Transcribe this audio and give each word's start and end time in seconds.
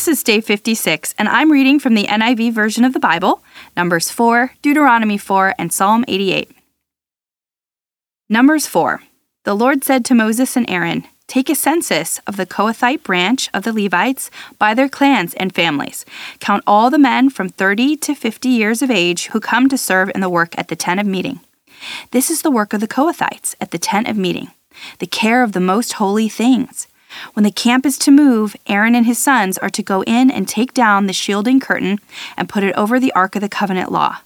This 0.00 0.16
is 0.16 0.22
day 0.22 0.40
56, 0.40 1.14
and 1.18 1.28
I'm 1.28 1.52
reading 1.52 1.78
from 1.78 1.92
the 1.92 2.06
NIV 2.06 2.54
version 2.54 2.86
of 2.86 2.94
the 2.94 2.98
Bible, 2.98 3.42
Numbers 3.76 4.10
4, 4.10 4.52
Deuteronomy 4.62 5.18
4, 5.18 5.54
and 5.58 5.70
Psalm 5.70 6.06
88. 6.08 6.50
Numbers 8.26 8.66
4. 8.66 9.02
The 9.44 9.52
Lord 9.52 9.84
said 9.84 10.06
to 10.06 10.14
Moses 10.14 10.56
and 10.56 10.64
Aaron, 10.70 11.06
Take 11.26 11.50
a 11.50 11.54
census 11.54 12.18
of 12.26 12.38
the 12.38 12.46
Kohathite 12.46 13.02
branch 13.02 13.50
of 13.52 13.64
the 13.64 13.74
Levites 13.74 14.30
by 14.58 14.72
their 14.72 14.88
clans 14.88 15.34
and 15.34 15.54
families. 15.54 16.06
Count 16.38 16.64
all 16.66 16.88
the 16.88 16.98
men 16.98 17.28
from 17.28 17.50
30 17.50 17.98
to 17.98 18.14
50 18.14 18.48
years 18.48 18.80
of 18.80 18.90
age 18.90 19.26
who 19.26 19.38
come 19.38 19.68
to 19.68 19.76
serve 19.76 20.10
in 20.14 20.22
the 20.22 20.30
work 20.30 20.58
at 20.58 20.68
the 20.68 20.76
tent 20.76 20.98
of 20.98 21.06
meeting. 21.06 21.40
This 22.10 22.30
is 22.30 22.40
the 22.40 22.50
work 22.50 22.72
of 22.72 22.80
the 22.80 22.88
Kohathites 22.88 23.54
at 23.60 23.70
the 23.70 23.78
tent 23.78 24.08
of 24.08 24.16
meeting, 24.16 24.48
the 24.98 25.06
care 25.06 25.42
of 25.42 25.52
the 25.52 25.60
most 25.60 25.92
holy 25.92 26.30
things 26.30 26.86
when 27.34 27.44
the 27.44 27.50
camp 27.50 27.84
is 27.86 27.98
to 27.98 28.10
move, 28.10 28.56
Aaron 28.66 28.94
and 28.94 29.06
his 29.06 29.18
sons 29.18 29.58
are 29.58 29.70
to 29.70 29.82
go 29.82 30.02
in 30.04 30.30
and 30.30 30.48
take 30.48 30.74
down 30.74 31.06
the 31.06 31.12
shielding 31.12 31.60
curtain 31.60 31.98
and 32.36 32.48
put 32.48 32.64
it 32.64 32.74
over 32.76 32.98
the 32.98 33.12
Ark 33.12 33.34
of 33.36 33.42
the 33.42 33.48
Covenant 33.48 33.90
law. 33.90 34.18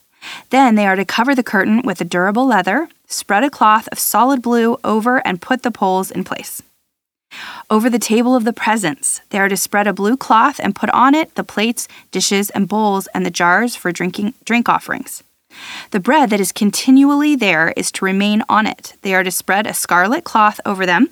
Then 0.51 0.75
they 0.75 0.87
are 0.87 0.97
to 0.97 1.05
cover 1.05 1.35
the 1.35 1.43
curtain 1.43 1.83
with 1.83 2.01
a 2.01 2.05
durable 2.05 2.47
leather, 2.47 2.89
spread 3.07 3.45
a 3.45 3.51
cloth 3.51 3.89
of 3.93 3.99
solid 3.99 4.43
blue 4.43 4.79
over, 4.85 5.27
and 5.27 5.43
put 5.43 5.63
the 5.63 5.71
poles 5.71 6.11
in 6.11 6.25
place. 6.25 6.63
Over 7.69 7.91
the 7.91 7.99
table 7.99 8.37
of 8.37 8.45
the 8.45 8.53
presence, 8.53 9.21
they 9.31 9.39
are 9.39 9.49
to 9.49 9.57
spread 9.57 9.87
a 9.87 9.93
blue 9.93 10.17
cloth 10.17 10.61
and 10.63 10.75
put 10.75 10.91
on 10.91 11.15
it 11.15 11.35
the 11.35 11.45
plates, 11.45 11.89
dishes, 12.11 12.51
and 12.51 12.69
bowls 12.69 13.09
and 13.09 13.27
the 13.27 13.31
jars 13.31 13.75
for 13.75 13.91
drinking 13.93 14.35
drink 14.45 14.69
offerings. 14.69 15.23
The 15.91 16.01
bread 16.01 16.31
that 16.31 16.41
is 16.41 16.53
continually 16.53 17.37
there 17.37 17.73
is 17.77 17.93
to 17.93 18.05
remain 18.05 18.43
on 18.49 18.67
it. 18.67 18.95
They 19.03 19.15
are 19.15 19.23
to 19.23 19.31
spread 19.31 19.67
a 19.67 19.75
scarlet 19.75 20.25
cloth 20.25 20.61
over 20.65 20.87
them 20.87 21.11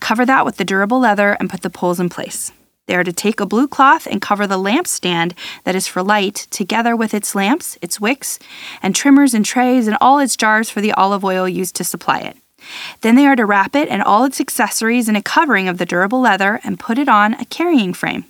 Cover 0.00 0.24
that 0.26 0.44
with 0.44 0.56
the 0.56 0.64
durable 0.64 1.00
leather 1.00 1.36
and 1.38 1.50
put 1.50 1.62
the 1.62 1.70
poles 1.70 2.00
in 2.00 2.08
place. 2.08 2.52
They 2.86 2.96
are 2.96 3.04
to 3.04 3.12
take 3.12 3.40
a 3.40 3.46
blue 3.46 3.68
cloth 3.68 4.06
and 4.06 4.20
cover 4.20 4.46
the 4.46 4.58
lampstand 4.58 5.34
that 5.64 5.76
is 5.76 5.86
for 5.86 6.02
light, 6.02 6.46
together 6.50 6.96
with 6.96 7.14
its 7.14 7.34
lamps, 7.34 7.78
its 7.80 8.00
wicks, 8.00 8.38
and 8.82 8.94
trimmers 8.94 9.34
and 9.34 9.44
trays, 9.44 9.86
and 9.86 9.96
all 10.00 10.18
its 10.18 10.36
jars 10.36 10.68
for 10.68 10.80
the 10.80 10.92
olive 10.92 11.24
oil 11.24 11.48
used 11.48 11.76
to 11.76 11.84
supply 11.84 12.20
it. 12.20 12.36
Then 13.00 13.14
they 13.14 13.26
are 13.26 13.36
to 13.36 13.46
wrap 13.46 13.74
it 13.74 13.88
and 13.88 14.02
all 14.02 14.24
its 14.24 14.40
accessories 14.40 15.08
in 15.08 15.16
a 15.16 15.22
covering 15.22 15.68
of 15.68 15.78
the 15.78 15.86
durable 15.86 16.20
leather 16.20 16.60
and 16.64 16.78
put 16.78 16.98
it 16.98 17.08
on 17.08 17.34
a 17.34 17.44
carrying 17.44 17.92
frame. 17.92 18.24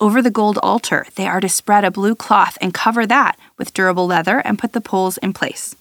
Over 0.00 0.22
the 0.22 0.30
gold 0.30 0.58
altar, 0.62 1.06
they 1.16 1.26
are 1.26 1.40
to 1.40 1.48
spread 1.48 1.84
a 1.84 1.90
blue 1.90 2.14
cloth 2.14 2.56
and 2.60 2.72
cover 2.72 3.06
that 3.06 3.36
with 3.58 3.74
durable 3.74 4.06
leather 4.06 4.38
and 4.38 4.58
put 4.58 4.72
the 4.72 4.80
poles 4.80 5.18
in 5.18 5.32
place. 5.32 5.74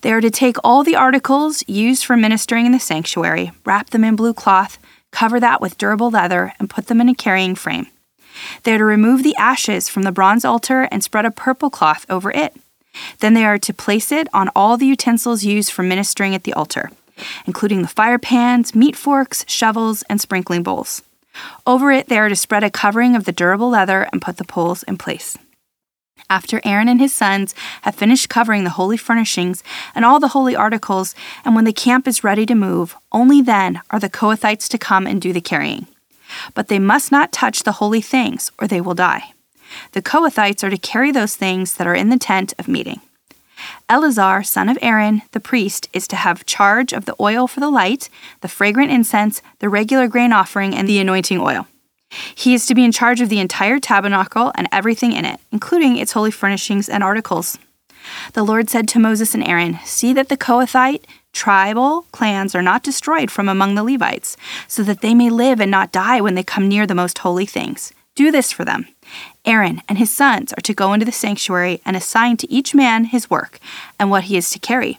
They 0.00 0.12
are 0.12 0.20
to 0.20 0.30
take 0.30 0.56
all 0.62 0.82
the 0.82 0.96
articles 0.96 1.64
used 1.66 2.04
for 2.04 2.16
ministering 2.16 2.66
in 2.66 2.72
the 2.72 2.80
sanctuary, 2.80 3.52
wrap 3.64 3.90
them 3.90 4.04
in 4.04 4.16
blue 4.16 4.34
cloth, 4.34 4.78
cover 5.10 5.40
that 5.40 5.60
with 5.60 5.78
durable 5.78 6.10
leather, 6.10 6.52
and 6.58 6.70
put 6.70 6.86
them 6.86 7.00
in 7.00 7.08
a 7.08 7.14
carrying 7.14 7.54
frame. 7.54 7.86
They 8.62 8.74
are 8.74 8.78
to 8.78 8.84
remove 8.84 9.22
the 9.22 9.36
ashes 9.36 9.88
from 9.88 10.02
the 10.02 10.12
bronze 10.12 10.44
altar 10.44 10.88
and 10.90 11.02
spread 11.02 11.24
a 11.24 11.30
purple 11.30 11.70
cloth 11.70 12.04
over 12.08 12.30
it. 12.30 12.56
Then 13.20 13.34
they 13.34 13.44
are 13.44 13.58
to 13.58 13.74
place 13.74 14.12
it 14.12 14.28
on 14.32 14.50
all 14.54 14.76
the 14.76 14.86
utensils 14.86 15.44
used 15.44 15.72
for 15.72 15.82
ministering 15.82 16.34
at 16.34 16.44
the 16.44 16.52
altar, 16.52 16.90
including 17.46 17.82
the 17.82 17.88
fire 17.88 18.18
pans, 18.18 18.74
meat 18.74 18.96
forks, 18.96 19.44
shovels, 19.48 20.02
and 20.08 20.20
sprinkling 20.20 20.62
bowls. 20.62 21.02
Over 21.66 21.90
it, 21.90 22.08
they 22.08 22.18
are 22.18 22.28
to 22.28 22.36
spread 22.36 22.62
a 22.62 22.70
covering 22.70 23.16
of 23.16 23.24
the 23.24 23.32
durable 23.32 23.70
leather 23.70 24.08
and 24.12 24.22
put 24.22 24.36
the 24.36 24.44
poles 24.44 24.84
in 24.84 24.96
place. 24.96 25.36
After 26.34 26.60
Aaron 26.64 26.88
and 26.88 26.98
his 26.98 27.14
sons 27.14 27.54
have 27.82 27.94
finished 27.94 28.28
covering 28.28 28.64
the 28.64 28.70
holy 28.70 28.96
furnishings 28.96 29.62
and 29.94 30.04
all 30.04 30.18
the 30.18 30.34
holy 30.34 30.56
articles, 30.56 31.14
and 31.44 31.54
when 31.54 31.64
the 31.64 31.72
camp 31.72 32.08
is 32.08 32.24
ready 32.24 32.44
to 32.46 32.56
move, 32.56 32.96
only 33.12 33.40
then 33.40 33.80
are 33.90 34.00
the 34.00 34.10
Kohathites 34.10 34.68
to 34.70 34.76
come 34.76 35.06
and 35.06 35.22
do 35.22 35.32
the 35.32 35.40
carrying. 35.40 35.86
But 36.52 36.66
they 36.66 36.80
must 36.80 37.12
not 37.12 37.30
touch 37.30 37.62
the 37.62 37.78
holy 37.78 38.00
things, 38.00 38.50
or 38.58 38.66
they 38.66 38.80
will 38.80 38.94
die. 38.94 39.32
The 39.92 40.02
Kohathites 40.02 40.64
are 40.64 40.70
to 40.70 40.76
carry 40.76 41.12
those 41.12 41.36
things 41.36 41.74
that 41.74 41.86
are 41.86 41.94
in 41.94 42.08
the 42.08 42.18
tent 42.18 42.52
of 42.58 42.66
meeting. 42.66 43.00
Eleazar, 43.88 44.42
son 44.42 44.68
of 44.68 44.76
Aaron, 44.82 45.22
the 45.30 45.38
priest, 45.38 45.88
is 45.92 46.08
to 46.08 46.16
have 46.16 46.46
charge 46.46 46.92
of 46.92 47.04
the 47.04 47.14
oil 47.20 47.46
for 47.46 47.60
the 47.60 47.70
light, 47.70 48.08
the 48.40 48.48
fragrant 48.48 48.90
incense, 48.90 49.40
the 49.60 49.68
regular 49.68 50.08
grain 50.08 50.32
offering, 50.32 50.74
and 50.74 50.88
the 50.88 50.98
anointing 50.98 51.38
oil. 51.38 51.68
He 52.34 52.54
is 52.54 52.66
to 52.66 52.74
be 52.74 52.84
in 52.84 52.92
charge 52.92 53.20
of 53.20 53.28
the 53.28 53.40
entire 53.40 53.78
tabernacle 53.78 54.52
and 54.54 54.68
everything 54.70 55.12
in 55.12 55.24
it, 55.24 55.40
including 55.52 55.96
its 55.96 56.12
holy 56.12 56.30
furnishings 56.30 56.88
and 56.88 57.02
articles. 57.02 57.58
The 58.34 58.44
Lord 58.44 58.68
said 58.68 58.88
to 58.88 58.98
Moses 58.98 59.34
and 59.34 59.46
Aaron, 59.46 59.78
See 59.84 60.12
that 60.12 60.28
the 60.28 60.36
Kohathite 60.36 61.04
tribal 61.32 62.02
clans 62.12 62.54
are 62.54 62.62
not 62.62 62.82
destroyed 62.82 63.30
from 63.30 63.48
among 63.48 63.74
the 63.74 63.84
Levites, 63.84 64.36
so 64.68 64.82
that 64.84 65.00
they 65.00 65.14
may 65.14 65.30
live 65.30 65.60
and 65.60 65.70
not 65.70 65.92
die 65.92 66.20
when 66.20 66.34
they 66.34 66.42
come 66.42 66.68
near 66.68 66.86
the 66.86 66.94
most 66.94 67.18
holy 67.18 67.46
things. 67.46 67.92
Do 68.14 68.30
this 68.30 68.52
for 68.52 68.64
them. 68.64 68.86
Aaron 69.44 69.82
and 69.88 69.98
his 69.98 70.12
sons 70.12 70.52
are 70.52 70.62
to 70.62 70.72
go 70.72 70.92
into 70.92 71.04
the 71.04 71.12
sanctuary 71.12 71.80
and 71.84 71.96
assign 71.96 72.36
to 72.38 72.50
each 72.50 72.74
man 72.74 73.06
his 73.06 73.28
work 73.28 73.58
and 73.98 74.08
what 74.08 74.24
he 74.24 74.36
is 74.36 74.50
to 74.50 74.58
carry. 74.58 74.98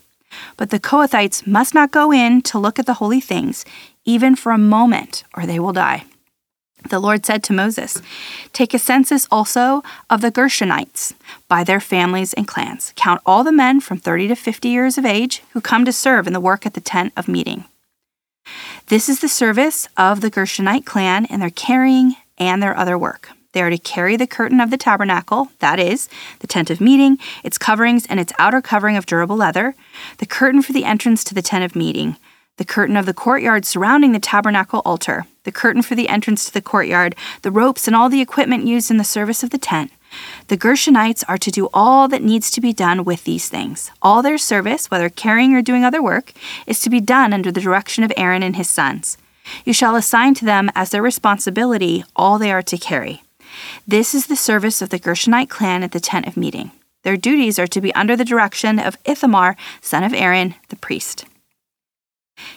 But 0.58 0.70
the 0.70 0.80
Kohathites 0.80 1.48
must 1.48 1.74
not 1.74 1.92
go 1.92 2.12
in 2.12 2.42
to 2.44 2.60
look 2.60 2.78
at 2.78 2.86
the 2.86 2.96
holy 2.96 3.22
things, 3.22 3.64
even 4.04 4.36
for 4.36 4.52
a 4.52 4.58
moment, 4.58 5.24
or 5.36 5.46
they 5.46 5.60
will 5.60 5.74
die. 5.74 6.04
The 6.90 7.00
Lord 7.00 7.26
said 7.26 7.44
to 7.44 7.54
Moses, 7.54 8.02
Take 8.54 8.74
a 8.74 8.80
census 8.80 9.28
also 9.32 9.84
of 10.10 10.22
the 10.22 10.32
Gershonites 10.32 11.14
by 11.48 11.64
their 11.64 11.80
families 11.80 12.34
and 12.34 12.48
clans. 12.48 12.94
Count 12.96 13.22
all 13.26 13.44
the 13.44 13.52
men 13.52 13.80
from 13.80 13.98
30 13.98 14.28
to 14.30 14.36
50 14.36 14.70
years 14.70 14.98
of 14.98 15.06
age 15.06 15.42
who 15.54 15.62
come 15.62 15.86
to 15.86 15.92
serve 15.92 16.28
in 16.28 16.34
the 16.34 16.40
work 16.40 16.66
at 16.66 16.74
the 16.74 16.82
tent 16.82 17.14
of 17.18 17.28
meeting. 17.28 17.66
This 18.88 19.10
is 19.10 19.20
the 19.20 19.28
service 19.28 19.88
of 19.98 20.22
the 20.22 20.30
Gershonite 20.30 20.86
clan 20.86 21.26
in 21.26 21.40
their 21.40 21.50
carrying 21.50 22.16
and 22.38 22.62
their 22.62 22.78
other 22.78 22.98
work. 22.98 23.30
They 23.54 23.62
are 23.62 23.70
to 23.70 23.78
carry 23.78 24.18
the 24.18 24.28
curtain 24.28 24.60
of 24.60 24.70
the 24.70 24.78
tabernacle, 24.78 25.50
that 25.60 25.80
is, 25.80 26.10
the 26.40 26.48
tent 26.48 26.70
of 26.70 26.82
meeting, 26.82 27.18
its 27.42 27.58
coverings, 27.58 28.06
and 28.06 28.20
its 28.20 28.34
outer 28.38 28.62
covering 28.62 28.98
of 28.98 29.06
durable 29.06 29.38
leather, 29.38 29.76
the 30.18 30.26
curtain 30.26 30.62
for 30.62 30.74
the 30.74 30.84
entrance 30.84 31.24
to 31.24 31.34
the 31.34 31.42
tent 31.42 31.64
of 31.64 31.74
meeting, 31.74 32.18
the 32.58 32.66
curtain 32.66 32.98
of 32.98 33.06
the 33.06 33.14
courtyard 33.14 33.66
surrounding 33.66 34.12
the 34.12 34.20
tabernacle 34.20 34.82
altar, 34.86 35.26
the 35.44 35.52
curtain 35.52 35.82
for 35.82 35.96
the 35.96 36.10
entrance 36.10 36.46
to 36.46 36.54
the 36.54 36.62
courtyard, 36.62 37.16
the 37.42 37.52
ropes, 37.52 37.88
and 37.88 37.96
all 37.96 38.10
the 38.10 38.22
equipment 38.22 38.66
used 38.66 38.90
in 38.90 38.98
the 38.98 39.04
service 39.04 39.44
of 39.44 39.50
the 39.50 39.58
tent. 39.58 39.92
The 40.48 40.58
Gershonites 40.58 41.24
are 41.28 41.38
to 41.38 41.52
do 41.52 41.70
all 41.74 42.08
that 42.08 42.24
needs 42.24 42.50
to 42.52 42.62
be 42.62 42.74
done 42.74 43.04
with 43.04 43.24
these 43.26 43.50
things. 43.50 43.92
All 44.02 44.22
their 44.22 44.38
service, 44.38 44.90
whether 44.90 45.10
carrying 45.10 45.54
or 45.54 45.62
doing 45.62 45.84
other 45.84 46.02
work, 46.02 46.32
is 46.66 46.80
to 46.82 46.90
be 46.90 47.02
done 47.02 47.34
under 47.34 47.52
the 47.52 47.62
direction 47.62 48.04
of 48.04 48.14
Aaron 48.16 48.44
and 48.44 48.56
his 48.56 48.70
sons. 48.70 49.18
You 49.66 49.74
shall 49.74 49.96
assign 49.96 50.34
to 50.36 50.46
them 50.46 50.72
as 50.74 50.90
their 50.90 51.02
responsibility 51.02 52.04
all 52.16 52.40
they 52.40 52.52
are 52.52 52.64
to 52.64 52.78
carry. 52.78 53.24
This 53.88 54.16
is 54.16 54.28
the 54.28 54.36
service 54.36 54.82
of 54.82 54.90
the 54.90 55.00
Gershonite 55.00 55.50
clan 55.50 55.84
at 55.84 55.92
the 55.92 56.00
tent 56.00 56.28
of 56.28 56.38
meeting. 56.38 56.72
Their 57.04 57.18
duties 57.18 57.60
are 57.60 57.68
to 57.68 57.82
be 57.82 57.94
under 57.94 58.16
the 58.16 58.26
direction 58.26 58.80
of 58.80 58.98
Ithamar, 59.06 59.56
son 59.82 60.04
of 60.04 60.14
Aaron, 60.14 60.56
the 60.70 60.76
priest. 60.76 61.26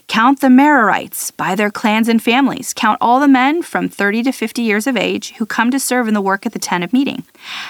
Count 0.09 0.41
the 0.41 0.49
Merarites 0.49 1.37
by 1.37 1.55
their 1.55 1.71
clans 1.71 2.09
and 2.09 2.21
families. 2.21 2.73
Count 2.75 2.99
all 3.01 3.21
the 3.21 3.29
men 3.29 3.63
from 3.63 3.89
30 3.89 4.25
to 4.25 4.33
50 4.33 4.63
years 4.63 4.87
of 4.87 4.97
age 4.97 5.35
who 5.35 5.47
come 5.47 5.71
to 5.71 5.79
serve 5.79 6.09
in 6.09 6.15
the 6.15 6.21
work 6.21 6.47
at 6.47 6.53
the 6.53 6.59
tent 6.59 6.83
of 6.83 6.93
meeting. 6.93 7.25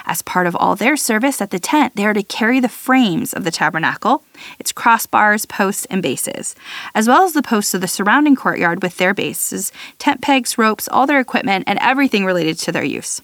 As 0.06 0.22
part 0.22 0.46
of 0.46 0.56
all 0.56 0.76
their 0.76 0.96
service 0.96 1.42
at 1.42 1.50
the 1.50 1.58
tent, 1.58 1.96
they 1.96 2.06
are 2.06 2.14
to 2.14 2.22
carry 2.22 2.60
the 2.60 2.68
frames 2.68 3.34
of 3.34 3.44
the 3.44 3.50
tabernacle, 3.50 4.22
its 4.58 4.72
crossbars, 4.72 5.48
posts, 5.48 5.84
and 5.86 6.00
bases, 6.00 6.54
as 6.94 7.08
well 7.08 7.24
as 7.24 7.32
the 7.32 7.42
posts 7.42 7.74
of 7.74 7.80
the 7.80 7.88
surrounding 7.88 8.36
courtyard 8.36 8.82
with 8.82 8.96
their 8.96 9.12
bases, 9.12 9.72
tent 9.98 10.22
pegs, 10.22 10.56
ropes, 10.56 10.88
all 10.88 11.06
their 11.06 11.20
equipment, 11.20 11.64
and 11.66 11.78
everything 11.80 12.24
related 12.24 12.56
to 12.60 12.72
their 12.72 12.84
use. 12.84 13.20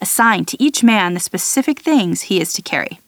Assign 0.00 0.46
to 0.46 0.62
each 0.62 0.82
man 0.82 1.14
the 1.14 1.20
specific 1.20 1.80
things 1.80 2.22
he 2.22 2.40
is 2.40 2.52
to 2.54 2.62
carry. 2.62 2.98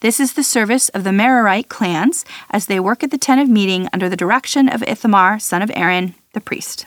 This 0.00 0.20
is 0.20 0.34
the 0.34 0.42
service 0.44 0.88
of 0.90 1.04
the 1.04 1.10
Merarite 1.10 1.68
clans 1.68 2.24
as 2.50 2.66
they 2.66 2.80
work 2.80 3.02
at 3.02 3.10
the 3.10 3.18
tent 3.18 3.40
of 3.40 3.48
meeting 3.48 3.88
under 3.92 4.08
the 4.08 4.16
direction 4.16 4.68
of 4.68 4.82
Ithamar, 4.82 5.38
son 5.38 5.62
of 5.62 5.70
Aaron, 5.74 6.14
the 6.32 6.40
priest. 6.40 6.86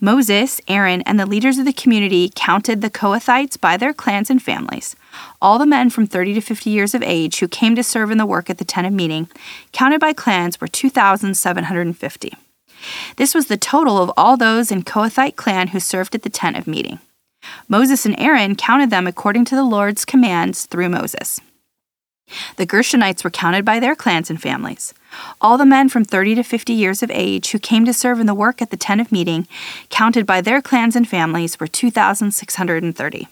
Moses, 0.00 0.60
Aaron, 0.68 1.02
and 1.02 1.18
the 1.18 1.26
leaders 1.26 1.58
of 1.58 1.64
the 1.64 1.72
community 1.72 2.32
counted 2.34 2.80
the 2.80 2.90
Kohathites 2.90 3.60
by 3.60 3.76
their 3.76 3.92
clans 3.92 4.30
and 4.30 4.42
families. 4.42 4.96
All 5.40 5.58
the 5.58 5.66
men 5.66 5.90
from 5.90 6.06
30 6.06 6.34
to 6.34 6.40
50 6.40 6.70
years 6.70 6.94
of 6.94 7.02
age 7.02 7.38
who 7.38 7.48
came 7.48 7.76
to 7.76 7.82
serve 7.82 8.10
in 8.10 8.18
the 8.18 8.26
work 8.26 8.50
at 8.50 8.58
the 8.58 8.64
tent 8.64 8.86
of 8.86 8.92
meeting, 8.92 9.28
counted 9.72 10.00
by 10.00 10.12
clans, 10.12 10.60
were 10.60 10.68
2,750. 10.68 12.34
This 13.16 13.34
was 13.34 13.46
the 13.46 13.56
total 13.56 13.98
of 13.98 14.12
all 14.16 14.36
those 14.36 14.70
in 14.70 14.82
Kohathite 14.82 15.36
clan 15.36 15.68
who 15.68 15.80
served 15.80 16.14
at 16.14 16.22
the 16.22 16.30
tent 16.30 16.56
of 16.56 16.66
meeting. 16.66 17.00
Moses 17.68 18.04
and 18.04 18.18
Aaron 18.18 18.56
counted 18.56 18.90
them 18.90 19.06
according 19.06 19.44
to 19.46 19.54
the 19.54 19.64
Lord's 19.64 20.04
commands 20.04 20.66
through 20.66 20.88
Moses. 20.88 21.40
The 22.56 22.66
Gershonites 22.66 23.24
were 23.24 23.30
counted 23.30 23.64
by 23.64 23.80
their 23.80 23.94
clans 23.94 24.30
and 24.30 24.40
families. 24.40 24.94
All 25.40 25.58
the 25.58 25.66
men 25.66 25.88
from 25.88 26.04
30 26.04 26.36
to 26.36 26.42
50 26.42 26.72
years 26.72 27.02
of 27.02 27.10
age 27.10 27.50
who 27.50 27.58
came 27.58 27.84
to 27.84 27.94
serve 27.94 28.20
in 28.20 28.26
the 28.26 28.34
work 28.34 28.60
at 28.60 28.70
the 28.70 28.76
tent 28.76 29.00
of 29.00 29.12
meeting, 29.12 29.46
counted 29.90 30.26
by 30.26 30.40
their 30.40 30.60
clans 30.60 30.96
and 30.96 31.08
families, 31.08 31.58
were 31.58 31.66
2,630. 31.66 33.28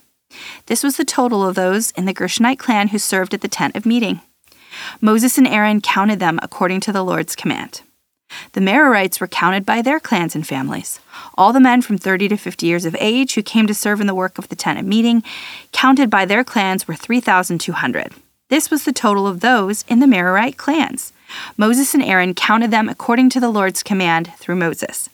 This 0.67 0.83
was 0.83 0.97
the 0.97 1.05
total 1.05 1.47
of 1.47 1.55
those 1.55 1.91
in 1.93 2.05
the 2.05 2.15
Gershonite 2.15 2.59
clan 2.59 2.89
who 2.89 2.99
served 2.99 3.35
at 3.35 3.41
the 3.41 3.49
tent 3.49 3.77
of 3.77 3.87
meeting. 3.87 4.21
Moses 5.01 5.39
and 5.39 5.47
Aaron 5.47 5.81
counted 5.81 6.19
them 6.19 6.39
according 6.43 6.81
to 6.81 6.93
the 6.93 7.05
Lord's 7.05 7.37
command. 7.37 7.83
The 8.53 8.61
Merarites 8.61 9.21
were 9.21 9.29
counted 9.29 9.65
by 9.65 9.83
their 9.83 10.01
clans 10.01 10.35
and 10.35 10.47
families. 10.47 11.01
All 11.39 11.53
the 11.53 11.61
men 11.61 11.81
from 11.81 11.97
30 11.97 12.29
to 12.29 12.37
50 12.37 12.67
years 12.67 12.85
of 12.85 12.97
age 12.99 13.35
who 13.35 13.43
came 13.43 13.67
to 13.67 13.75
serve 13.75 14.01
in 14.01 14.07
the 14.07 14.15
work 14.15 14.37
of 14.39 14.49
the 14.49 14.57
tent 14.57 14.79
of 14.79 14.85
meeting, 14.85 15.23
counted 15.73 16.11
by 16.11 16.25
their 16.25 16.43
clans, 16.43 16.89
were 16.89 16.95
3,200. 16.95 18.13
This 18.49 18.71
was 18.71 18.85
the 18.85 18.93
total 18.93 19.27
of 19.27 19.41
those 19.41 19.85
in 19.89 19.99
the 19.99 20.07
Merarite 20.07 20.57
clans. 20.57 21.13
Moses 21.57 21.95
and 21.95 22.03
Aaron 22.03 22.33
counted 22.33 22.71
them 22.71 22.89
according 22.89 23.31
to 23.31 23.41
the 23.41 23.51
Lord's 23.51 23.83
command 23.83 24.33
through 24.37 24.57
Moses. 24.57 25.09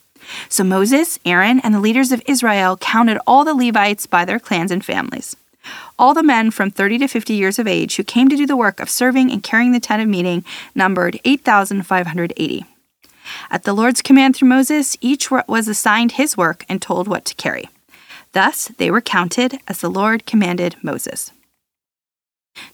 So 0.49 0.63
Moses, 0.63 1.19
Aaron, 1.25 1.59
and 1.59 1.73
the 1.73 1.79
leaders 1.79 2.11
of 2.11 2.21
Israel 2.27 2.77
counted 2.77 3.19
all 3.25 3.43
the 3.43 3.55
Levites 3.55 4.05
by 4.05 4.23
their 4.23 4.39
clans 4.39 4.71
and 4.71 4.85
families. 4.85 5.35
All 5.97 6.13
the 6.13 6.23
men 6.23 6.51
from 6.51 6.69
30 6.69 6.99
to 6.99 7.07
50 7.07 7.33
years 7.33 7.57
of 7.57 7.67
age 7.67 7.95
who 7.95 8.03
came 8.03 8.29
to 8.29 8.35
do 8.35 8.45
the 8.45 8.57
work 8.57 8.79
of 8.79 8.89
serving 8.89 9.31
and 9.31 9.41
carrying 9.41 9.71
the 9.71 9.79
tent 9.79 10.01
of 10.01 10.07
meeting 10.07 10.43
numbered 10.75 11.19
8,580. 11.25 12.65
At 13.49 13.63
the 13.63 13.73
Lord's 13.73 14.01
command 14.01 14.35
through 14.35 14.49
Moses, 14.49 14.97
each 15.01 15.31
was 15.31 15.67
assigned 15.67 16.13
his 16.13 16.37
work 16.37 16.65
and 16.69 16.81
told 16.81 17.07
what 17.07 17.25
to 17.25 17.35
carry. 17.35 17.69
Thus 18.33 18.67
they 18.77 18.91
were 18.91 19.01
counted 19.01 19.59
as 19.67 19.79
the 19.79 19.89
Lord 19.89 20.25
commanded 20.25 20.75
Moses. 20.83 21.31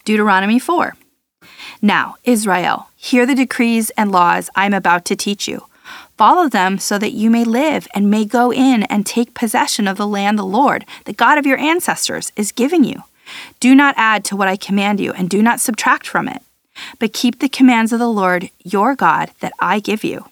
Deuteronomy 0.04 0.58
4. 0.58 0.96
Now, 1.82 2.16
Israel, 2.24 2.88
hear 2.96 3.26
the 3.26 3.34
decrees 3.34 3.90
and 3.90 4.12
laws 4.12 4.50
I 4.54 4.66
am 4.66 4.74
about 4.74 5.04
to 5.06 5.16
teach 5.16 5.48
you. 5.48 5.66
Follow 6.16 6.48
them 6.48 6.78
so 6.78 6.98
that 6.98 7.12
you 7.12 7.30
may 7.30 7.44
live 7.44 7.88
and 7.94 8.10
may 8.10 8.24
go 8.24 8.52
in 8.52 8.82
and 8.84 9.06
take 9.06 9.34
possession 9.34 9.88
of 9.88 9.96
the 9.96 10.06
land 10.06 10.38
the 10.38 10.44
Lord, 10.44 10.84
the 11.06 11.12
God 11.12 11.38
of 11.38 11.46
your 11.46 11.58
ancestors, 11.58 12.30
is 12.36 12.52
giving 12.52 12.84
you. 12.84 13.04
Do 13.58 13.74
not 13.74 13.94
add 13.96 14.24
to 14.26 14.36
what 14.36 14.48
I 14.48 14.56
command 14.56 15.00
you, 15.00 15.12
and 15.12 15.30
do 15.30 15.42
not 15.42 15.60
subtract 15.60 16.06
from 16.06 16.28
it, 16.28 16.42
but 16.98 17.12
keep 17.12 17.38
the 17.38 17.48
commands 17.48 17.92
of 17.92 17.98
the 17.98 18.10
Lord 18.10 18.50
your 18.62 18.94
God 18.94 19.30
that 19.40 19.52
I 19.58 19.80
give 19.80 20.04
you. 20.04 20.26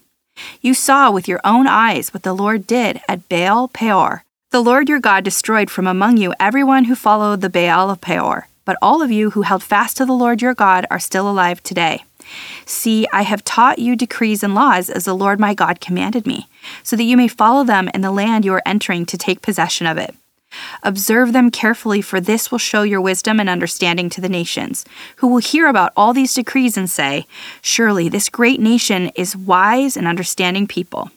You 0.60 0.74
saw 0.74 1.10
with 1.10 1.26
your 1.26 1.40
own 1.44 1.66
eyes 1.66 2.12
what 2.12 2.22
the 2.22 2.34
Lord 2.34 2.66
did 2.66 3.00
at 3.08 3.28
Baal 3.28 3.68
Peor. 3.68 4.24
The 4.50 4.62
Lord 4.62 4.88
your 4.88 5.00
God 5.00 5.24
destroyed 5.24 5.70
from 5.70 5.86
among 5.86 6.16
you 6.16 6.32
everyone 6.38 6.84
who 6.84 6.94
followed 6.94 7.40
the 7.40 7.50
Baal 7.50 7.90
of 7.90 8.00
Peor, 8.00 8.48
but 8.68 8.76
all 8.82 9.00
of 9.00 9.10
you 9.10 9.30
who 9.30 9.40
held 9.40 9.62
fast 9.62 9.96
to 9.96 10.04
the 10.04 10.12
Lord 10.12 10.42
your 10.42 10.52
God 10.52 10.84
are 10.90 10.98
still 10.98 11.26
alive 11.26 11.62
today. 11.62 12.04
See, 12.66 13.06
I 13.14 13.22
have 13.22 13.42
taught 13.42 13.78
you 13.78 13.96
decrees 13.96 14.42
and 14.42 14.54
laws 14.54 14.90
as 14.90 15.06
the 15.06 15.14
Lord 15.14 15.40
my 15.40 15.54
God 15.54 15.80
commanded 15.80 16.26
me, 16.26 16.48
so 16.82 16.94
that 16.94 17.04
you 17.04 17.16
may 17.16 17.28
follow 17.28 17.64
them 17.64 17.88
in 17.94 18.02
the 18.02 18.10
land 18.10 18.44
you 18.44 18.52
are 18.52 18.62
entering 18.66 19.06
to 19.06 19.16
take 19.16 19.40
possession 19.40 19.86
of 19.86 19.96
it. 19.96 20.14
Observe 20.82 21.32
them 21.32 21.50
carefully, 21.50 22.02
for 22.02 22.20
this 22.20 22.50
will 22.50 22.58
show 22.58 22.82
your 22.82 23.00
wisdom 23.00 23.40
and 23.40 23.48
understanding 23.48 24.10
to 24.10 24.20
the 24.20 24.28
nations, 24.28 24.84
who 25.16 25.28
will 25.28 25.38
hear 25.38 25.66
about 25.66 25.94
all 25.96 26.12
these 26.12 26.34
decrees 26.34 26.76
and 26.76 26.90
say, 26.90 27.26
Surely 27.62 28.10
this 28.10 28.28
great 28.28 28.60
nation 28.60 29.10
is 29.14 29.34
wise 29.34 29.96
and 29.96 30.06
understanding 30.06 30.66
people. 30.66 31.10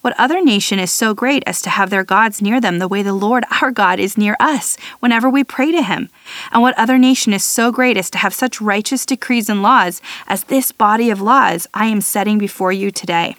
What 0.00 0.14
other 0.18 0.42
nation 0.42 0.78
is 0.78 0.92
so 0.92 1.14
great 1.14 1.42
as 1.46 1.62
to 1.62 1.70
have 1.70 1.90
their 1.90 2.04
gods 2.04 2.42
near 2.42 2.60
them 2.60 2.78
the 2.78 2.88
way 2.88 3.02
the 3.02 3.12
Lord 3.12 3.44
our 3.60 3.70
God 3.70 3.98
is 3.98 4.18
near 4.18 4.36
us 4.40 4.76
whenever 5.00 5.28
we 5.28 5.44
pray 5.44 5.72
to 5.72 5.82
him? 5.82 6.08
And 6.52 6.62
what 6.62 6.78
other 6.78 6.98
nation 6.98 7.32
is 7.32 7.44
so 7.44 7.72
great 7.72 7.96
as 7.96 8.10
to 8.10 8.18
have 8.18 8.34
such 8.34 8.60
righteous 8.60 9.06
decrees 9.06 9.48
and 9.48 9.62
laws 9.62 10.00
as 10.26 10.44
this 10.44 10.72
body 10.72 11.10
of 11.10 11.20
laws 11.20 11.66
I 11.74 11.86
am 11.86 12.00
setting 12.00 12.38
before 12.38 12.72
you 12.72 12.90
today? 12.90 13.36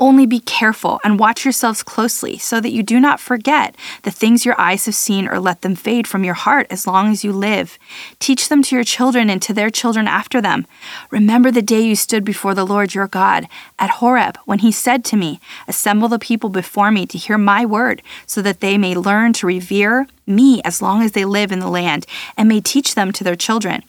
Only 0.00 0.24
be 0.24 0.40
careful 0.40 0.98
and 1.04 1.18
watch 1.18 1.44
yourselves 1.44 1.82
closely 1.82 2.38
so 2.38 2.58
that 2.58 2.72
you 2.72 2.82
do 2.82 2.98
not 2.98 3.20
forget 3.20 3.76
the 4.02 4.10
things 4.10 4.46
your 4.46 4.58
eyes 4.58 4.86
have 4.86 4.94
seen 4.94 5.28
or 5.28 5.38
let 5.38 5.60
them 5.60 5.74
fade 5.74 6.06
from 6.06 6.24
your 6.24 6.34
heart 6.34 6.66
as 6.70 6.86
long 6.86 7.12
as 7.12 7.22
you 7.22 7.32
live. 7.32 7.78
Teach 8.18 8.48
them 8.48 8.62
to 8.62 8.74
your 8.74 8.82
children 8.82 9.28
and 9.28 9.42
to 9.42 9.52
their 9.52 9.68
children 9.68 10.08
after 10.08 10.40
them. 10.40 10.66
Remember 11.10 11.50
the 11.50 11.60
day 11.60 11.82
you 11.82 11.94
stood 11.94 12.24
before 12.24 12.54
the 12.54 12.64
Lord 12.64 12.94
your 12.94 13.08
God 13.08 13.46
at 13.78 13.90
Horeb 13.90 14.38
when 14.46 14.60
he 14.60 14.72
said 14.72 15.04
to 15.04 15.16
me, 15.16 15.38
Assemble 15.68 16.08
the 16.08 16.18
people 16.18 16.48
before 16.48 16.90
me 16.90 17.04
to 17.04 17.18
hear 17.18 17.36
my 17.36 17.66
word 17.66 18.00
so 18.24 18.40
that 18.40 18.60
they 18.60 18.78
may 18.78 18.94
learn 18.94 19.34
to 19.34 19.46
revere 19.46 20.06
me 20.26 20.62
as 20.64 20.80
long 20.80 21.02
as 21.02 21.12
they 21.12 21.26
live 21.26 21.52
in 21.52 21.58
the 21.58 21.68
land 21.68 22.06
and 22.38 22.48
may 22.48 22.62
teach 22.62 22.94
them 22.94 23.12
to 23.12 23.22
their 23.22 23.36
children. 23.36 23.82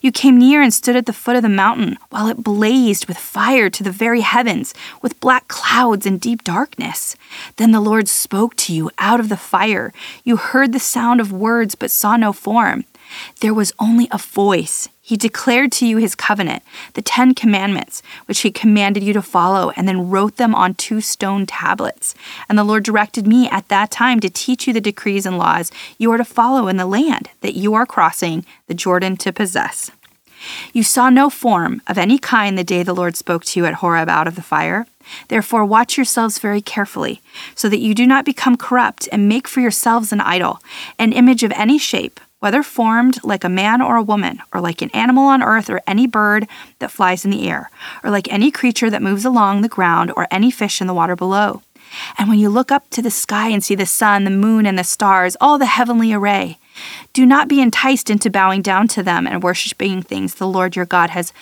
You 0.00 0.12
came 0.12 0.38
near 0.38 0.62
and 0.62 0.72
stood 0.72 0.96
at 0.96 1.06
the 1.06 1.12
foot 1.12 1.36
of 1.36 1.42
the 1.42 1.48
mountain, 1.48 1.98
while 2.10 2.28
it 2.28 2.42
blazed 2.42 3.06
with 3.06 3.18
fire 3.18 3.70
to 3.70 3.82
the 3.82 3.90
very 3.90 4.20
heavens, 4.20 4.74
with 5.00 5.20
black 5.20 5.48
clouds 5.48 6.06
and 6.06 6.20
deep 6.20 6.44
darkness. 6.44 7.16
Then 7.56 7.72
the 7.72 7.80
Lord 7.80 8.08
spoke 8.08 8.56
to 8.56 8.74
you 8.74 8.90
out 8.98 9.20
of 9.20 9.28
the 9.28 9.36
fire. 9.36 9.92
You 10.24 10.36
heard 10.36 10.72
the 10.72 10.78
sound 10.78 11.20
of 11.20 11.32
words, 11.32 11.74
but 11.74 11.90
saw 11.90 12.16
no 12.16 12.32
form. 12.32 12.84
There 13.40 13.54
was 13.54 13.72
only 13.78 14.08
a 14.10 14.18
voice. 14.18 14.88
He 15.12 15.18
declared 15.18 15.72
to 15.72 15.86
you 15.86 15.98
his 15.98 16.14
covenant, 16.14 16.62
the 16.94 17.02
Ten 17.02 17.34
Commandments, 17.34 18.02
which 18.24 18.40
he 18.40 18.50
commanded 18.50 19.02
you 19.02 19.12
to 19.12 19.20
follow, 19.20 19.70
and 19.76 19.86
then 19.86 20.08
wrote 20.08 20.38
them 20.38 20.54
on 20.54 20.72
two 20.72 21.02
stone 21.02 21.44
tablets. 21.44 22.14
And 22.48 22.58
the 22.58 22.64
Lord 22.64 22.82
directed 22.82 23.26
me 23.26 23.46
at 23.50 23.68
that 23.68 23.90
time 23.90 24.20
to 24.20 24.30
teach 24.30 24.66
you 24.66 24.72
the 24.72 24.80
decrees 24.80 25.26
and 25.26 25.36
laws 25.36 25.70
you 25.98 26.10
are 26.12 26.16
to 26.16 26.24
follow 26.24 26.66
in 26.66 26.78
the 26.78 26.86
land 26.86 27.28
that 27.42 27.52
you 27.52 27.74
are 27.74 27.84
crossing 27.84 28.46
the 28.68 28.74
Jordan 28.74 29.18
to 29.18 29.34
possess. 29.34 29.90
You 30.72 30.82
saw 30.82 31.10
no 31.10 31.28
form 31.28 31.82
of 31.86 31.98
any 31.98 32.18
kind 32.18 32.56
the 32.56 32.64
day 32.64 32.82
the 32.82 32.94
Lord 32.94 33.14
spoke 33.14 33.44
to 33.44 33.60
you 33.60 33.66
at 33.66 33.74
Horeb 33.74 34.08
out 34.08 34.26
of 34.26 34.34
the 34.34 34.40
fire. 34.40 34.86
Therefore, 35.28 35.66
watch 35.66 35.98
yourselves 35.98 36.38
very 36.38 36.62
carefully, 36.62 37.20
so 37.54 37.68
that 37.68 37.80
you 37.80 37.94
do 37.94 38.06
not 38.06 38.24
become 38.24 38.56
corrupt 38.56 39.10
and 39.12 39.28
make 39.28 39.46
for 39.46 39.60
yourselves 39.60 40.10
an 40.10 40.22
idol, 40.22 40.60
an 40.98 41.12
image 41.12 41.42
of 41.42 41.52
any 41.52 41.76
shape 41.76 42.18
whether 42.42 42.64
formed 42.64 43.22
like 43.22 43.44
a 43.44 43.48
man 43.48 43.80
or 43.80 43.94
a 43.94 44.02
woman, 44.02 44.42
or 44.52 44.60
like 44.60 44.82
an 44.82 44.90
animal 44.90 45.28
on 45.28 45.44
earth, 45.44 45.70
or 45.70 45.80
any 45.86 46.08
bird 46.08 46.48
that 46.80 46.90
flies 46.90 47.24
in 47.24 47.30
the 47.30 47.48
air, 47.48 47.70
or 48.02 48.10
like 48.10 48.26
any 48.32 48.50
creature 48.50 48.90
that 48.90 49.00
moves 49.00 49.24
along 49.24 49.62
the 49.62 49.68
ground, 49.68 50.12
or 50.16 50.26
any 50.28 50.50
fish 50.50 50.80
in 50.80 50.88
the 50.88 50.92
water 50.92 51.14
below. 51.14 51.62
And 52.18 52.28
when 52.28 52.40
you 52.40 52.48
look 52.48 52.72
up 52.72 52.90
to 52.90 53.00
the 53.00 53.12
sky 53.12 53.46
and 53.46 53.62
see 53.62 53.76
the 53.76 53.86
sun, 53.86 54.24
the 54.24 54.30
moon, 54.30 54.66
and 54.66 54.76
the 54.76 54.82
stars, 54.82 55.36
all 55.40 55.56
the 55.56 55.66
heavenly 55.66 56.12
array, 56.12 56.58
do 57.12 57.26
not 57.26 57.48
be 57.48 57.60
enticed 57.60 58.10
into 58.10 58.30
bowing 58.30 58.62
down 58.62 58.88
to 58.88 59.02
them 59.02 59.26
and 59.26 59.42
worshiping 59.42 60.02
things 60.02 60.34
the 60.34 60.46
Lord 60.46 60.76
your 60.76 60.86
God 60.86 61.10
has 61.10 61.32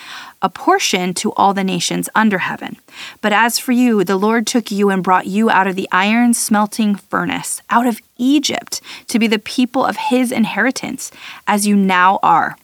apportioned 0.41 1.15
to 1.17 1.31
all 1.33 1.53
the 1.53 1.63
nations 1.63 2.09
under 2.15 2.39
heaven. 2.39 2.77
But 3.21 3.33
as 3.33 3.59
for 3.59 3.71
you, 3.71 4.03
the 4.03 4.17
Lord 4.17 4.47
took 4.47 4.71
you 4.71 4.89
and 4.89 5.03
brought 5.03 5.27
you 5.27 5.49
out 5.49 5.67
of 5.67 5.75
the 5.75 5.87
iron 5.91 6.33
smelting 6.33 6.95
furnace, 6.95 7.61
out 7.69 7.87
of 7.87 7.99
Egypt, 8.17 8.81
to 9.07 9.19
be 9.19 9.27
the 9.27 9.39
people 9.39 9.85
of 9.85 9.97
his 9.97 10.31
inheritance, 10.31 11.11
as 11.47 11.67
you 11.67 11.75
now 11.75 12.19
are. 12.21 12.57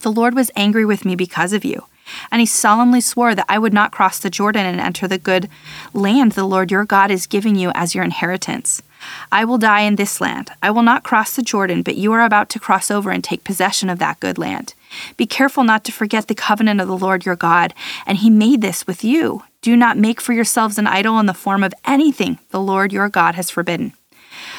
The 0.00 0.12
Lord 0.12 0.34
was 0.34 0.50
angry 0.56 0.84
with 0.84 1.04
me 1.04 1.14
because 1.14 1.52
of 1.52 1.64
you. 1.64 1.84
And 2.30 2.40
he 2.40 2.46
solemnly 2.46 3.00
swore 3.00 3.34
that 3.34 3.46
I 3.48 3.58
would 3.58 3.72
not 3.72 3.92
cross 3.92 4.18
the 4.18 4.30
Jordan 4.30 4.66
and 4.66 4.80
enter 4.80 5.06
the 5.06 5.18
good 5.18 5.48
land 5.94 6.32
the 6.32 6.44
Lord 6.44 6.70
your 6.70 6.84
God 6.84 7.10
is 7.10 7.26
giving 7.26 7.54
you 7.54 7.70
as 7.74 7.94
your 7.94 8.04
inheritance. 8.04 8.82
I 9.30 9.44
will 9.44 9.58
die 9.58 9.80
in 9.80 9.96
this 9.96 10.20
land. 10.20 10.50
I 10.62 10.70
will 10.70 10.82
not 10.82 11.04
cross 11.04 11.34
the 11.36 11.42
Jordan, 11.42 11.82
but 11.82 11.96
you 11.96 12.12
are 12.12 12.24
about 12.24 12.48
to 12.50 12.58
cross 12.58 12.90
over 12.90 13.10
and 13.10 13.22
take 13.22 13.44
possession 13.44 13.88
of 13.88 13.98
that 13.98 14.20
good 14.20 14.38
land. 14.38 14.74
Be 15.16 15.26
careful 15.26 15.64
not 15.64 15.84
to 15.84 15.92
forget 15.92 16.28
the 16.28 16.34
covenant 16.34 16.80
of 16.80 16.88
the 16.88 16.96
Lord 16.96 17.24
your 17.24 17.36
God, 17.36 17.74
and 18.06 18.18
he 18.18 18.30
made 18.30 18.60
this 18.60 18.86
with 18.86 19.02
you. 19.02 19.42
Do 19.62 19.76
not 19.76 19.96
make 19.96 20.20
for 20.20 20.32
yourselves 20.32 20.78
an 20.78 20.86
idol 20.86 21.18
in 21.18 21.26
the 21.26 21.34
form 21.34 21.62
of 21.62 21.74
anything 21.84 22.38
the 22.50 22.60
Lord 22.60 22.92
your 22.92 23.08
God 23.08 23.34
has 23.36 23.50
forbidden. 23.50 23.92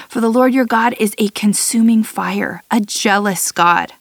For 0.07 0.21
the 0.21 0.31
Lord 0.31 0.53
your 0.53 0.65
God 0.65 0.95
is 0.99 1.15
a 1.17 1.29
consuming 1.29 2.03
fire, 2.03 2.63
a 2.71 2.79
jealous 2.79 3.51
God. 3.51 3.93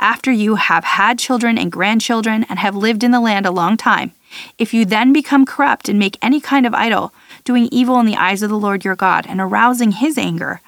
After 0.00 0.32
you 0.32 0.54
have 0.54 0.84
had 0.84 1.18
children 1.18 1.58
and 1.58 1.70
grandchildren 1.70 2.46
and 2.48 2.58
have 2.58 2.74
lived 2.74 3.04
in 3.04 3.10
the 3.10 3.20
land 3.20 3.46
a 3.46 3.50
long 3.50 3.76
time, 3.76 4.12
if 4.56 4.72
you 4.72 4.84
then 4.84 5.12
become 5.12 5.46
corrupt 5.46 5.88
and 5.88 5.98
make 5.98 6.16
any 6.22 6.40
kind 6.40 6.66
of 6.66 6.74
idol, 6.74 7.12
doing 7.48 7.70
evil 7.72 7.98
in 7.98 8.04
the 8.04 8.14
eyes 8.14 8.42
of 8.42 8.50
the 8.50 8.58
Lord 8.58 8.84
your 8.84 8.94
God 8.94 9.24
and 9.26 9.40
arousing 9.40 9.92
his 9.92 10.18
anger, 10.18 10.60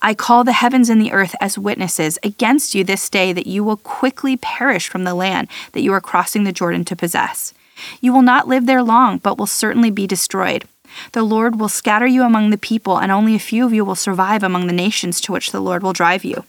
I 0.00 0.14
call 0.14 0.44
the 0.44 0.52
heavens 0.52 0.88
and 0.88 0.98
the 0.98 1.12
earth 1.12 1.34
as 1.42 1.58
witnesses 1.58 2.18
against 2.22 2.74
you 2.74 2.84
this 2.84 3.10
day 3.10 3.34
that 3.34 3.46
you 3.46 3.62
will 3.62 3.76
quickly 3.76 4.38
perish 4.38 4.88
from 4.88 5.04
the 5.04 5.12
land 5.12 5.48
that 5.72 5.82
you 5.82 5.92
are 5.92 6.00
crossing 6.00 6.44
the 6.44 6.52
Jordan 6.52 6.86
to 6.86 6.96
possess. 6.96 7.52
You 8.00 8.14
will 8.14 8.22
not 8.22 8.48
live 8.48 8.64
there 8.64 8.82
long, 8.82 9.18
but 9.18 9.36
will 9.36 9.46
certainly 9.46 9.90
be 9.90 10.06
destroyed. 10.06 10.64
The 11.12 11.22
Lord 11.22 11.60
will 11.60 11.68
scatter 11.68 12.06
you 12.06 12.22
among 12.22 12.48
the 12.48 12.56
people, 12.56 12.96
and 12.96 13.12
only 13.12 13.34
a 13.34 13.38
few 13.50 13.66
of 13.66 13.74
you 13.74 13.84
will 13.84 13.94
survive 13.94 14.42
among 14.42 14.68
the 14.68 14.72
nations 14.72 15.20
to 15.20 15.32
which 15.32 15.52
the 15.52 15.60
Lord 15.60 15.82
will 15.82 15.92
drive 15.92 16.24
you. 16.24 16.46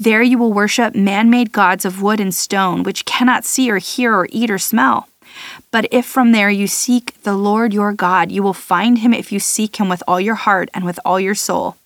There 0.00 0.20
you 0.20 0.36
will 0.36 0.52
worship 0.52 0.96
man 0.96 1.30
made 1.30 1.52
gods 1.52 1.84
of 1.84 2.02
wood 2.02 2.18
and 2.18 2.34
stone, 2.34 2.82
which 2.82 3.04
cannot 3.04 3.44
see 3.44 3.70
or 3.70 3.78
hear 3.78 4.12
or 4.16 4.26
eat 4.32 4.50
or 4.50 4.58
smell. 4.58 5.06
But 5.70 5.86
if 5.90 6.06
from 6.06 6.32
there 6.32 6.50
you 6.50 6.66
seek 6.66 7.22
the 7.22 7.36
Lord 7.36 7.72
your 7.72 7.92
God, 7.92 8.30
you 8.30 8.42
will 8.42 8.54
find 8.54 8.98
him 8.98 9.12
if 9.12 9.32
you 9.32 9.38
seek 9.38 9.76
him 9.76 9.88
with 9.88 10.02
all 10.06 10.20
your 10.20 10.34
heart 10.34 10.68
and 10.74 10.84
with 10.84 10.98
all 11.04 11.20
your 11.20 11.34
soul. 11.34 11.76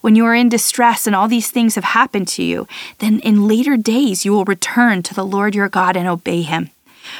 When 0.00 0.16
you 0.16 0.24
are 0.24 0.34
in 0.34 0.48
distress 0.48 1.06
and 1.06 1.14
all 1.14 1.28
these 1.28 1.50
things 1.50 1.74
have 1.74 1.84
happened 1.84 2.28
to 2.28 2.42
you, 2.42 2.66
then 2.98 3.20
in 3.20 3.46
later 3.46 3.76
days 3.76 4.24
you 4.24 4.32
will 4.32 4.44
return 4.44 5.02
to 5.02 5.14
the 5.14 5.26
Lord 5.26 5.54
your 5.54 5.68
God 5.68 5.96
and 5.96 6.08
obey 6.08 6.42
him. 6.42 6.70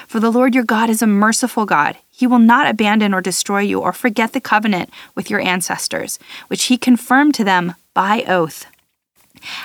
For 0.07 0.21
the 0.21 0.33
Lord 0.33 0.55
your 0.55 0.65
God 0.65 0.91
is 0.91 1.03
a 1.03 1.07
merciful 1.07 1.67
God. 1.67 1.97
He 2.11 2.27
will 2.27 2.39
not 2.39 2.69
abandon 2.69 3.15
or 3.15 3.21
destroy 3.21 3.61
you 3.61 3.81
or 3.81 3.93
forget 3.93 4.33
the 4.33 4.41
covenant 4.41 4.91
with 5.15 5.31
your 5.31 5.41
ancestors, 5.41 6.19
which 6.49 6.65
he 6.65 6.77
confirmed 6.77 7.35
to 7.37 7.45
them 7.45 7.75
by 7.95 8.25
oath. 8.27 8.67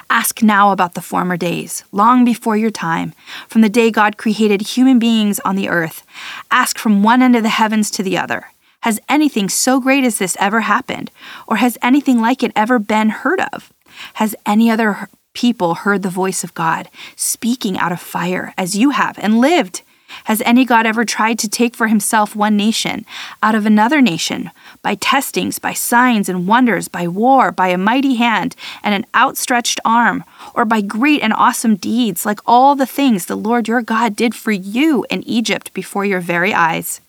Ask 0.10 0.42
now 0.42 0.72
about 0.72 0.94
the 0.94 1.02
former 1.02 1.38
days, 1.38 1.84
long 1.92 2.26
before 2.26 2.58
your 2.58 2.72
time, 2.72 3.14
from 3.48 3.62
the 3.62 3.70
day 3.70 3.92
God 3.92 4.18
created 4.18 4.62
human 4.62 5.00
beings 5.00 5.40
on 5.46 5.56
the 5.56 5.70
earth. 5.70 6.04
Ask 6.52 6.78
from 6.78 7.04
one 7.04 7.22
end 7.22 7.36
of 7.36 7.44
the 7.44 7.50
heavens 7.50 7.90
to 7.92 8.04
the 8.04 8.18
other. 8.18 8.48
Has 8.82 9.00
anything 9.08 9.48
so 9.48 9.80
great 9.80 10.04
as 10.04 10.18
this 10.18 10.36
ever 10.40 10.62
happened? 10.62 11.10
Or 11.48 11.58
has 11.58 11.78
anything 11.82 12.20
like 12.20 12.44
it 12.44 12.52
ever 12.56 12.80
been 12.80 13.10
heard 13.10 13.40
of? 13.54 13.72
Has 14.16 14.36
any 14.46 14.70
other 14.70 15.08
people 15.34 15.76
heard 15.76 16.04
the 16.04 16.10
voice 16.10 16.44
of 16.44 16.54
God 16.54 16.90
speaking 17.16 17.78
out 17.78 17.92
of 17.92 18.00
fire 18.00 18.54
as 18.58 18.76
you 18.76 18.90
have 18.90 19.18
and 19.20 19.40
lived? 19.40 19.84
Has 20.26 20.42
any 20.46 20.66
God 20.66 20.86
ever 20.86 21.06
tried 21.06 21.40
to 21.40 21.50
take 21.50 21.76
for 21.76 21.88
himself 21.88 22.36
one 22.36 22.58
nation 22.58 23.06
out 23.42 23.56
of 23.56 23.66
another 23.66 24.02
nation 24.02 24.52
by 24.82 24.96
testings, 24.96 25.60
by 25.60 25.74
signs 25.74 26.30
and 26.30 26.48
wonders, 26.48 26.88
by 26.88 27.08
war, 27.08 27.52
by 27.52 27.70
a 27.70 27.78
mighty 27.78 28.16
hand 28.16 28.56
and 28.84 28.94
an 28.94 29.06
outstretched 29.16 29.80
arm, 29.86 30.24
or 30.54 30.66
by 30.66 30.82
great 30.82 31.22
and 31.22 31.34
awesome 31.34 31.76
deeds, 31.76 32.26
like 32.26 32.40
all 32.46 32.76
the 32.76 32.86
things 32.86 33.26
the 33.26 33.36
Lord 33.36 33.68
your 33.68 33.82
God 33.82 34.16
did 34.16 34.36
for 34.36 34.52
you 34.52 35.06
in 35.10 35.24
Egypt 35.24 35.74
before 35.74 36.06
your 36.06 36.22
very 36.22 36.54
eyes? 36.54 37.02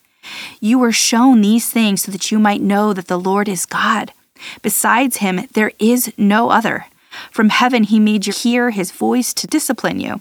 You 0.60 0.78
were 0.78 0.92
shown 0.92 1.40
these 1.40 1.70
things 1.70 2.02
so 2.02 2.12
that 2.12 2.30
you 2.30 2.38
might 2.38 2.62
know 2.62 2.92
that 2.92 3.08
the 3.08 3.18
Lord 3.18 3.48
is 3.48 3.66
God. 3.66 4.12
Besides 4.62 5.18
him, 5.18 5.48
there 5.52 5.72
is 5.78 6.12
no 6.16 6.50
other. 6.50 6.86
From 7.30 7.50
heaven, 7.50 7.84
he 7.84 8.00
made 8.00 8.26
you 8.26 8.32
hear 8.32 8.70
his 8.70 8.90
voice 8.90 9.32
to 9.34 9.46
discipline 9.46 10.00
you. 10.00 10.20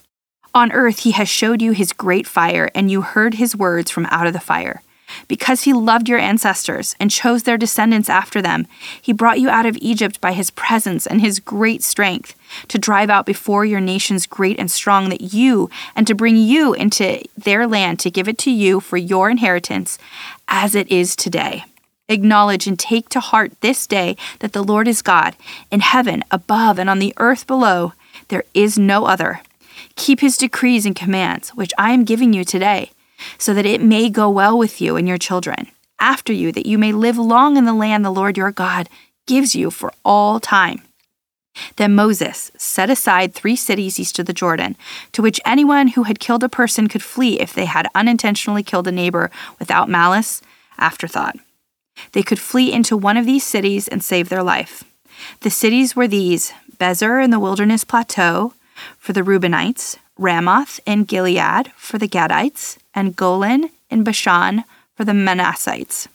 On 0.56 0.72
earth, 0.72 1.00
he 1.00 1.12
has 1.12 1.28
showed 1.28 1.64
you 1.64 1.72
his 1.72 1.94
great 1.94 2.28
fire, 2.28 2.70
and 2.76 2.92
you 2.92 3.02
heard 3.02 3.36
his 3.36 3.56
words 3.56 3.90
from 3.90 4.06
out 4.12 4.28
of 4.28 4.34
the 4.34 4.40
fire. 4.40 4.84
Because 5.28 5.64
he 5.64 5.74
loved 5.74 6.08
your 6.08 6.20
ancestors 6.20 6.96
and 7.00 7.10
chose 7.10 7.44
their 7.44 7.58
descendants 7.58 8.10
after 8.10 8.42
them, 8.42 8.68
he 9.02 9.14
brought 9.14 9.40
you 9.40 9.50
out 9.50 9.66
of 9.66 9.78
Egypt 9.82 10.22
by 10.22 10.32
his 10.32 10.52
presence 10.52 11.08
and 11.08 11.22
his 11.22 11.40
great 11.40 11.82
strength, 11.82 12.36
to 12.68 12.78
drive 12.78 13.10
out 13.10 13.26
before 13.26 13.66
your 13.66 13.80
nations 13.80 14.28
great 14.28 14.60
and 14.60 14.70
strong 14.70 15.10
that 15.10 15.34
you, 15.34 15.70
and 15.96 16.06
to 16.06 16.16
bring 16.16 16.38
you 16.38 16.74
into 16.74 17.22
their 17.36 17.68
land 17.68 18.00
to 18.00 18.12
give 18.12 18.28
it 18.28 18.38
to 18.40 18.52
you 18.52 18.80
for 18.80 18.98
your 18.98 19.30
inheritance, 19.30 19.98
as 20.48 20.76
it 20.76 20.90
is 20.92 21.16
today. 21.16 21.66
Acknowledge 22.10 22.68
and 22.68 22.78
take 22.78 23.10
to 23.10 23.20
heart 23.20 23.60
this 23.62 23.88
day 23.88 24.16
that 24.40 24.54
the 24.54 24.64
Lord 24.64 24.88
is 24.88 25.02
God, 25.02 25.36
in 25.72 25.80
heaven 25.80 26.24
above 26.30 26.78
and 26.78 26.90
on 26.90 27.00
the 27.00 27.14
earth 27.18 27.48
below. 27.48 27.94
There 28.28 28.44
is 28.54 28.78
no 28.78 29.06
other. 29.06 29.42
Keep 29.96 30.20
his 30.20 30.38
decrees 30.38 30.86
and 30.86 30.96
commands, 30.96 31.50
which 31.50 31.74
I 31.78 31.92
am 31.92 32.04
giving 32.04 32.34
you 32.34 32.44
today, 32.44 32.92
so 33.38 33.54
that 33.54 33.66
it 33.66 33.82
may 33.82 34.10
go 34.10 34.30
well 34.30 34.58
with 34.58 34.82
you 34.82 34.96
and 34.96 35.08
your 35.08 35.18
children 35.18 35.68
after 36.04 36.34
you, 36.34 36.52
that 36.52 36.66
you 36.66 36.78
may 36.78 36.92
live 36.92 37.18
long 37.18 37.56
in 37.56 37.66
the 37.66 37.74
land 37.74 38.04
the 38.04 38.12
Lord 38.12 38.38
your 38.38 38.52
God 38.52 38.90
gives 39.26 39.56
you 39.56 39.72
for 39.72 39.94
all 40.04 40.40
time. 40.40 40.82
Then 41.78 41.96
Moses 41.96 42.52
set 42.58 42.90
aside 42.90 43.34
three 43.34 43.56
cities 43.56 44.00
east 44.00 44.20
of 44.20 44.26
the 44.26 44.34
Jordan, 44.34 44.76
to 45.14 45.22
which 45.22 45.40
anyone 45.46 45.90
who 45.90 46.04
had 46.04 46.20
killed 46.20 46.44
a 46.44 46.50
person 46.50 46.88
could 46.88 47.04
flee 47.04 47.40
if 47.40 47.54
they 47.54 47.66
had 47.66 47.88
unintentionally 47.96 48.64
killed 48.64 48.88
a 48.88 48.92
neighbor 48.92 49.32
without 49.60 49.90
malice, 49.90 50.42
aforethought. 50.78 51.40
They 52.12 52.24
could 52.24 52.40
flee 52.40 52.74
into 52.74 52.98
one 52.98 53.18
of 53.18 53.26
these 53.26 53.44
cities 53.44 53.88
and 53.88 54.04
save 54.04 54.30
their 54.30 54.44
life. 54.44 54.84
The 55.42 55.52
cities 55.52 55.96
were 55.96 56.08
these 56.08 56.52
Bezer 56.78 57.24
in 57.24 57.30
the 57.30 57.40
wilderness 57.40 57.84
plateau, 57.84 58.54
for 58.98 59.14
the 59.14 59.22
Reubenites, 59.22 59.98
Ramoth 60.18 60.80
in 60.86 61.04
Gilead 61.04 61.72
for 61.76 61.98
the 61.98 62.08
Gadites, 62.08 62.78
and 62.94 63.16
Golan 63.16 63.70
in 63.90 64.04
Bashan 64.04 64.64
for 64.96 65.06
the 65.06 65.12
Manassites. 65.12 66.08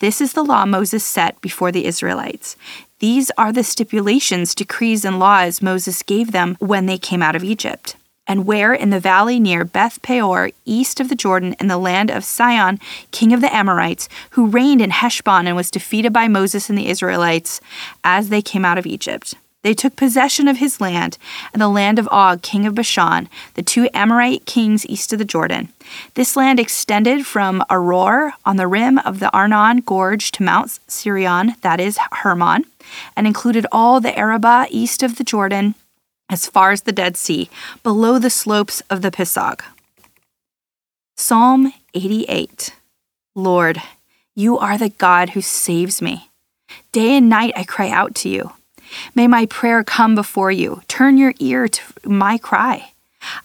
This 0.00 0.20
is 0.20 0.34
the 0.34 0.44
law 0.44 0.66
Moses 0.66 1.04
set 1.04 1.40
before 1.40 1.72
the 1.72 1.86
Israelites. 1.86 2.56
These 2.98 3.30
are 3.38 3.52
the 3.52 3.64
stipulations, 3.64 4.54
decrees, 4.54 5.04
and 5.04 5.18
laws 5.18 5.62
Moses 5.62 6.02
gave 6.02 6.32
them 6.32 6.56
when 6.60 6.86
they 6.86 6.98
came 6.98 7.22
out 7.22 7.36
of 7.36 7.44
Egypt. 7.44 7.96
And 8.26 8.46
where 8.46 8.74
in 8.74 8.90
the 8.90 9.00
valley 9.00 9.40
near 9.40 9.64
Beth 9.64 10.00
Peor, 10.02 10.50
east 10.64 11.00
of 11.00 11.08
the 11.08 11.14
Jordan, 11.14 11.56
in 11.58 11.66
the 11.66 11.78
land 11.78 12.10
of 12.10 12.24
Sihon, 12.24 12.78
king 13.10 13.32
of 13.32 13.40
the 13.40 13.52
Amorites, 13.52 14.08
who 14.30 14.46
reigned 14.46 14.82
in 14.82 14.90
Heshbon 14.90 15.46
and 15.46 15.56
was 15.56 15.70
defeated 15.70 16.12
by 16.12 16.28
Moses 16.28 16.68
and 16.68 16.78
the 16.78 16.88
Israelites 16.88 17.60
as 18.04 18.28
they 18.28 18.42
came 18.42 18.64
out 18.64 18.78
of 18.78 18.86
Egypt. 18.86 19.34
They 19.62 19.74
took 19.74 19.94
possession 19.94 20.48
of 20.48 20.56
his 20.56 20.80
land 20.80 21.18
and 21.52 21.60
the 21.60 21.68
land 21.68 21.98
of 21.98 22.08
Og, 22.10 22.40
king 22.40 22.66
of 22.66 22.74
Bashan, 22.74 23.28
the 23.54 23.62
two 23.62 23.88
Amorite 23.92 24.46
kings 24.46 24.86
east 24.86 25.12
of 25.12 25.18
the 25.18 25.24
Jordan. 25.24 25.68
This 26.14 26.34
land 26.34 26.58
extended 26.58 27.26
from 27.26 27.62
Aroer 27.68 28.32
on 28.46 28.56
the 28.56 28.66
rim 28.66 28.98
of 28.98 29.20
the 29.20 29.30
Arnon 29.32 29.80
Gorge 29.80 30.32
to 30.32 30.42
Mount 30.42 30.78
Sirion, 30.88 31.60
that 31.60 31.78
is 31.78 31.98
Hermon, 32.12 32.64
and 33.14 33.26
included 33.26 33.66
all 33.70 34.00
the 34.00 34.18
Arabah 34.18 34.66
east 34.70 35.02
of 35.02 35.16
the 35.16 35.24
Jordan 35.24 35.74
as 36.30 36.46
far 36.46 36.70
as 36.70 36.82
the 36.82 36.92
Dead 36.92 37.16
Sea, 37.16 37.50
below 37.82 38.18
the 38.18 38.30
slopes 38.30 38.80
of 38.88 39.02
the 39.02 39.10
Pisgah. 39.10 39.58
Psalm 41.16 41.74
88 41.92 42.74
Lord, 43.34 43.82
you 44.34 44.58
are 44.58 44.78
the 44.78 44.88
God 44.88 45.30
who 45.30 45.40
saves 45.40 46.00
me. 46.00 46.30
Day 46.92 47.16
and 47.16 47.28
night 47.28 47.52
I 47.56 47.64
cry 47.64 47.90
out 47.90 48.14
to 48.16 48.28
you. 48.28 48.52
May 49.14 49.26
my 49.26 49.46
prayer 49.46 49.84
come 49.84 50.14
before 50.14 50.50
you. 50.50 50.82
Turn 50.88 51.16
your 51.16 51.34
ear 51.38 51.68
to 51.68 51.82
my 52.04 52.38
cry. 52.38 52.92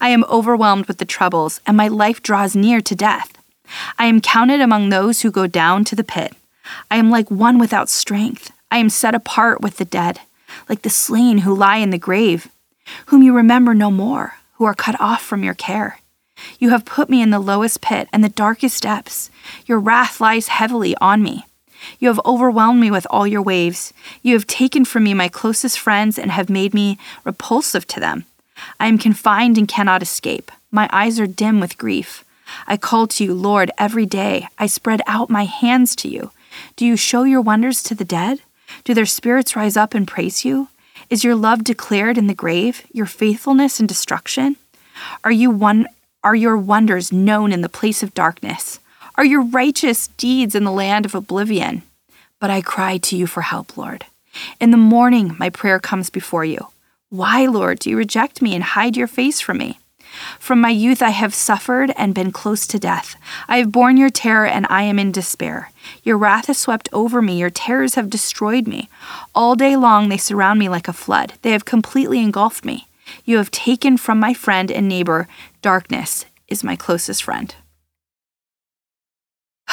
I 0.00 0.08
am 0.08 0.24
overwhelmed 0.24 0.86
with 0.86 0.98
the 0.98 1.04
troubles, 1.04 1.60
and 1.66 1.76
my 1.76 1.88
life 1.88 2.22
draws 2.22 2.56
near 2.56 2.80
to 2.80 2.94
death. 2.94 3.32
I 3.98 4.06
am 4.06 4.20
counted 4.20 4.60
among 4.60 4.88
those 4.88 5.22
who 5.22 5.30
go 5.30 5.46
down 5.46 5.84
to 5.84 5.96
the 5.96 6.04
pit. 6.04 6.34
I 6.90 6.96
am 6.96 7.10
like 7.10 7.30
one 7.30 7.58
without 7.58 7.88
strength. 7.88 8.52
I 8.70 8.78
am 8.78 8.88
set 8.88 9.14
apart 9.14 9.60
with 9.60 9.76
the 9.76 9.84
dead, 9.84 10.20
like 10.68 10.82
the 10.82 10.90
slain 10.90 11.38
who 11.38 11.54
lie 11.54 11.76
in 11.76 11.90
the 11.90 11.98
grave, 11.98 12.48
whom 13.06 13.22
you 13.22 13.34
remember 13.34 13.74
no 13.74 13.90
more, 13.90 14.34
who 14.54 14.64
are 14.64 14.74
cut 14.74 15.00
off 15.00 15.22
from 15.22 15.42
your 15.42 15.54
care. 15.54 16.00
You 16.58 16.70
have 16.70 16.84
put 16.84 17.08
me 17.08 17.22
in 17.22 17.30
the 17.30 17.38
lowest 17.38 17.80
pit 17.80 18.08
and 18.12 18.22
the 18.22 18.28
darkest 18.28 18.82
depths. 18.82 19.30
Your 19.66 19.78
wrath 19.78 20.20
lies 20.20 20.48
heavily 20.48 20.96
on 21.00 21.22
me. 21.22 21.46
You 21.98 22.08
have 22.08 22.20
overwhelmed 22.24 22.80
me 22.80 22.90
with 22.90 23.06
all 23.10 23.26
your 23.26 23.42
waves. 23.42 23.92
You 24.22 24.34
have 24.34 24.46
taken 24.46 24.84
from 24.84 25.04
me 25.04 25.14
my 25.14 25.28
closest 25.28 25.78
friends 25.78 26.18
and 26.18 26.30
have 26.30 26.50
made 26.50 26.74
me 26.74 26.98
repulsive 27.24 27.86
to 27.88 28.00
them. 28.00 28.24
I 28.80 28.86
am 28.86 28.98
confined 28.98 29.58
and 29.58 29.68
cannot 29.68 30.02
escape. 30.02 30.50
My 30.70 30.88
eyes 30.92 31.20
are 31.20 31.26
dim 31.26 31.60
with 31.60 31.78
grief. 31.78 32.24
I 32.66 32.76
call 32.76 33.06
to 33.08 33.24
you, 33.24 33.34
Lord, 33.34 33.70
every 33.78 34.06
day. 34.06 34.48
I 34.58 34.66
spread 34.66 35.02
out 35.06 35.30
my 35.30 35.44
hands 35.44 35.96
to 35.96 36.08
you. 36.08 36.30
Do 36.76 36.86
you 36.86 36.96
show 36.96 37.24
your 37.24 37.40
wonders 37.40 37.82
to 37.84 37.94
the 37.94 38.04
dead? 38.04 38.40
Do 38.84 38.94
their 38.94 39.06
spirits 39.06 39.56
rise 39.56 39.76
up 39.76 39.94
and 39.94 40.08
praise 40.08 40.44
you? 40.44 40.68
Is 41.10 41.22
your 41.22 41.34
love 41.34 41.64
declared 41.64 42.18
in 42.18 42.26
the 42.26 42.34
grave, 42.34 42.82
your 42.92 43.06
faithfulness 43.06 43.78
in 43.78 43.86
destruction? 43.86 44.56
Are 45.24 45.32
you 45.32 45.50
one 45.50 45.86
are 46.24 46.34
your 46.34 46.56
wonders 46.56 47.12
known 47.12 47.52
in 47.52 47.60
the 47.60 47.68
place 47.68 48.02
of 48.02 48.12
darkness? 48.12 48.80
Are 49.16 49.24
your 49.24 49.42
righteous 49.42 50.08
deeds 50.08 50.54
in 50.54 50.64
the 50.64 50.72
land 50.72 51.04
of 51.04 51.14
oblivion. 51.14 51.82
But 52.38 52.50
I 52.50 52.60
cry 52.60 52.98
to 52.98 53.16
you 53.16 53.26
for 53.26 53.42
help, 53.42 53.76
Lord. 53.76 54.04
In 54.60 54.70
the 54.70 54.76
morning, 54.76 55.36
my 55.38 55.50
prayer 55.50 55.78
comes 55.78 56.10
before 56.10 56.44
you. 56.44 56.68
Why, 57.08 57.46
Lord, 57.46 57.78
do 57.78 57.90
you 57.90 57.96
reject 57.96 58.42
me 58.42 58.54
and 58.54 58.62
hide 58.62 58.96
your 58.96 59.06
face 59.06 59.40
from 59.40 59.58
me? 59.58 59.78
From 60.38 60.60
my 60.60 60.70
youth 60.70 61.02
I 61.02 61.10
have 61.10 61.34
suffered 61.34 61.92
and 61.96 62.14
been 62.14 62.32
close 62.32 62.66
to 62.68 62.78
death. 62.78 63.16
I 63.48 63.58
have 63.58 63.72
borne 63.72 63.96
your 63.96 64.10
terror 64.10 64.46
and 64.46 64.66
I 64.70 64.82
am 64.82 64.98
in 64.98 65.12
despair. 65.12 65.70
Your 66.02 66.16
wrath 66.16 66.46
has 66.46 66.58
swept 66.58 66.88
over 66.92 67.20
me, 67.20 67.38
your 67.38 67.50
terrors 67.50 67.94
have 67.94 68.10
destroyed 68.10 68.66
me. 68.66 68.88
All 69.34 69.54
day 69.54 69.76
long 69.76 70.08
they 70.08 70.16
surround 70.16 70.58
me 70.58 70.68
like 70.68 70.88
a 70.88 70.92
flood, 70.92 71.34
they 71.42 71.52
have 71.52 71.64
completely 71.64 72.20
engulfed 72.20 72.64
me. 72.64 72.86
You 73.24 73.36
have 73.36 73.50
taken 73.50 73.96
from 73.96 74.18
my 74.18 74.34
friend 74.34 74.70
and 74.70 74.88
neighbor, 74.88 75.28
darkness 75.62 76.24
is 76.48 76.64
my 76.64 76.76
closest 76.76 77.22
friend. 77.22 77.54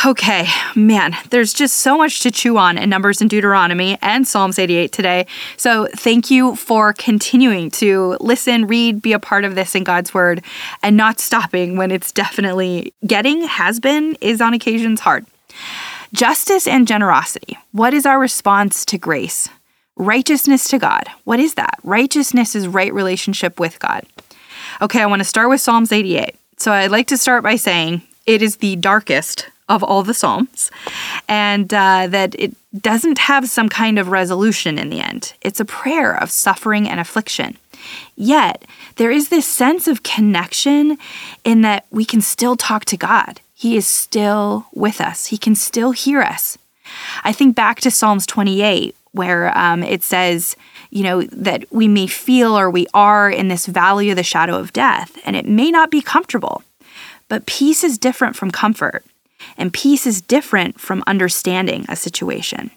Okay, 0.06 0.48
man, 0.76 1.16
there's 1.30 1.54
just 1.54 1.78
so 1.78 1.98
much 1.98 2.20
to 2.22 2.32
chew 2.32 2.58
on 2.58 2.78
in 2.78 2.90
Numbers 2.90 3.22
and 3.22 3.30
Deuteronomy 3.30 3.98
and 4.02 4.28
Psalms 4.28 4.60
88 4.60 4.92
today. 4.92 5.26
So 5.56 5.88
thank 5.96 6.30
you 6.30 6.58
for 6.58 6.92
continuing 6.94 7.72
to 7.72 8.18
listen, 8.20 8.68
read, 8.68 9.02
be 9.02 9.14
a 9.14 9.20
part 9.20 9.46
of 9.46 9.56
this 9.56 9.76
in 9.76 9.86
God's 9.86 10.14
Word, 10.14 10.44
and 10.82 10.98
not 10.98 11.22
stopping 11.22 11.78
when 11.78 11.90
it's 11.90 12.12
definitely 12.12 12.94
getting, 13.08 13.44
has 13.44 13.80
been, 13.80 14.18
is 14.20 14.42
on 14.42 14.54
occasions 14.54 15.00
hard. 15.00 15.26
Justice 16.12 16.68
and 16.68 16.86
generosity. 16.86 17.58
What 17.72 17.94
is 17.94 18.06
our 18.06 18.20
response 18.20 18.84
to 18.86 18.98
grace? 18.98 19.48
Righteousness 19.96 20.68
to 20.70 20.80
God. 20.80 21.08
What 21.24 21.40
is 21.40 21.54
that? 21.54 21.80
Righteousness 21.84 22.56
is 22.56 22.68
right 22.68 22.94
relationship 22.94 23.58
with 23.58 23.80
God. 23.80 24.06
Okay, 24.82 25.02
I 25.02 25.06
want 25.06 25.22
to 25.22 25.26
start 25.26 25.50
with 25.50 25.62
Psalms 25.62 25.94
88. 25.94 26.36
So 26.58 26.74
I'd 26.74 26.92
like 26.92 27.08
to 27.08 27.18
start 27.18 27.42
by 27.42 27.56
saying 27.56 28.02
it 28.26 28.42
is 28.42 28.58
the 28.58 28.76
darkest 28.76 29.50
of 29.70 29.84
all 29.84 30.04
the 30.04 30.14
Psalms, 30.14 30.72
and 31.28 31.74
uh, 31.74 32.08
that 32.08 32.36
it 32.38 32.56
doesn't 32.82 33.18
have 33.18 33.50
some 33.50 33.70
kind 33.70 33.98
of 33.98 34.10
resolution 34.10 34.78
in 34.78 34.90
the 34.90 35.00
end. 35.00 35.34
It's 35.42 35.60
a 35.60 35.66
prayer 35.66 36.16
of 36.16 36.32
suffering 36.32 36.88
and 36.88 37.00
affliction. 37.00 37.58
Yet, 38.16 38.66
there 38.96 39.12
is 39.12 39.30
this 39.30 39.46
sense 39.46 39.88
of 39.88 40.04
connection 40.04 40.98
in 41.44 41.62
that 41.62 41.86
we 41.92 42.06
can 42.06 42.22
still 42.22 42.56
talk 42.56 42.86
to 42.86 42.98
God. 42.98 43.42
He 43.54 43.76
is 43.78 43.88
still 43.88 44.68
with 44.74 45.00
us, 45.02 45.28
He 45.28 45.38
can 45.38 45.56
still 45.56 45.92
hear 45.92 46.22
us. 46.22 46.58
I 47.24 47.32
think 47.32 47.56
back 47.56 47.80
to 47.82 47.92
Psalms 47.92 48.26
28, 48.26 48.96
where 49.14 49.58
um, 49.58 49.84
it 49.84 50.04
says, 50.04 50.56
you 50.90 51.04
know, 51.04 51.24
that 51.24 51.66
we 51.72 51.88
may 51.88 52.08
feel 52.08 52.58
or 52.58 52.70
we 52.70 52.88
are 52.94 53.30
in 53.30 53.48
this 53.48 53.66
valley 53.66 54.10
of 54.10 54.16
the 54.16 54.24
shadow 54.24 54.58
of 54.58 54.74
death, 54.74 55.18
and 55.26 55.36
it 55.36 55.46
may 55.46 55.72
not 55.72 55.90
be 55.90 56.02
comfortable. 56.02 56.64
But 57.30 57.46
peace 57.46 57.84
is 57.84 57.98
different 57.98 58.36
from 58.36 58.52
comfort, 58.52 59.04
and 59.58 59.74
peace 59.74 60.06
is 60.06 60.22
different 60.22 60.80
from 60.80 61.04
understanding 61.08 61.86
a 61.90 61.96
situation. 61.96 62.72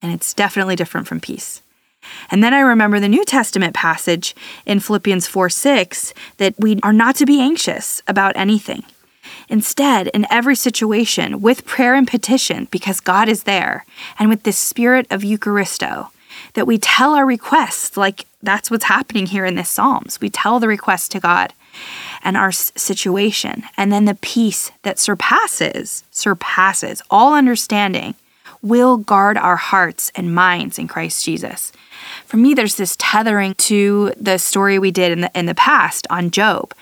And 0.00 0.12
it's 0.12 0.34
definitely 0.34 0.76
different 0.76 1.06
from 1.06 1.20
peace. 1.20 1.62
And 2.30 2.42
then 2.42 2.52
I 2.52 2.60
remember 2.60 2.98
the 2.98 3.08
New 3.08 3.24
Testament 3.24 3.74
passage 3.74 4.34
in 4.66 4.80
Philippians 4.80 5.26
4 5.26 5.48
6 5.48 6.14
that 6.38 6.54
we 6.58 6.78
are 6.82 6.92
not 6.92 7.14
to 7.16 7.26
be 7.26 7.40
anxious 7.40 8.02
about 8.08 8.36
anything. 8.36 8.82
Instead, 9.48 10.08
in 10.08 10.26
every 10.30 10.56
situation, 10.56 11.40
with 11.40 11.64
prayer 11.64 11.94
and 11.94 12.08
petition, 12.08 12.66
because 12.70 13.00
God 13.00 13.28
is 13.28 13.44
there, 13.44 13.84
and 14.18 14.28
with 14.28 14.42
this 14.42 14.58
spirit 14.58 15.06
of 15.10 15.22
Eucharisto, 15.22 16.08
that 16.54 16.66
we 16.66 16.78
tell 16.78 17.14
our 17.14 17.26
requests, 17.26 17.96
like 17.96 18.26
that's 18.42 18.70
what's 18.70 18.84
happening 18.84 19.26
here 19.26 19.44
in 19.44 19.54
this 19.54 19.68
Psalms. 19.68 20.20
We 20.20 20.30
tell 20.30 20.58
the 20.58 20.68
request 20.68 21.12
to 21.12 21.20
God 21.20 21.52
and 22.22 22.36
our 22.36 22.52
situation, 22.52 23.64
and 23.76 23.92
then 23.92 24.04
the 24.04 24.14
peace 24.14 24.70
that 24.82 24.98
surpasses, 24.98 26.04
surpasses 26.10 27.02
all 27.10 27.34
understanding 27.34 28.14
will 28.62 28.96
guard 28.96 29.36
our 29.36 29.56
hearts 29.56 30.12
and 30.14 30.34
minds 30.34 30.78
in 30.78 30.86
Christ 30.86 31.24
Jesus. 31.24 31.72
For 32.26 32.36
me, 32.36 32.54
there's 32.54 32.76
this 32.76 32.96
tethering 32.98 33.54
to 33.54 34.12
the 34.16 34.38
story 34.38 34.78
we 34.78 34.90
did 34.90 35.12
in 35.12 35.20
the, 35.22 35.30
in 35.34 35.46
the 35.46 35.54
past 35.54 36.06
on 36.10 36.30
Job, 36.30 36.72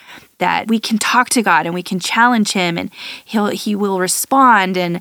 that 0.41 0.69
we 0.69 0.81
can 0.81 0.99
talk 0.99 1.29
to 1.31 1.43
God 1.43 1.65
and 1.67 1.75
we 1.75 1.83
can 1.83 2.01
challenge 2.01 2.53
him 2.53 2.77
and 2.77 2.91
he'll 3.25 3.47
he 3.47 3.75
will 3.75 4.01
respond 4.01 4.77
and 4.77 5.01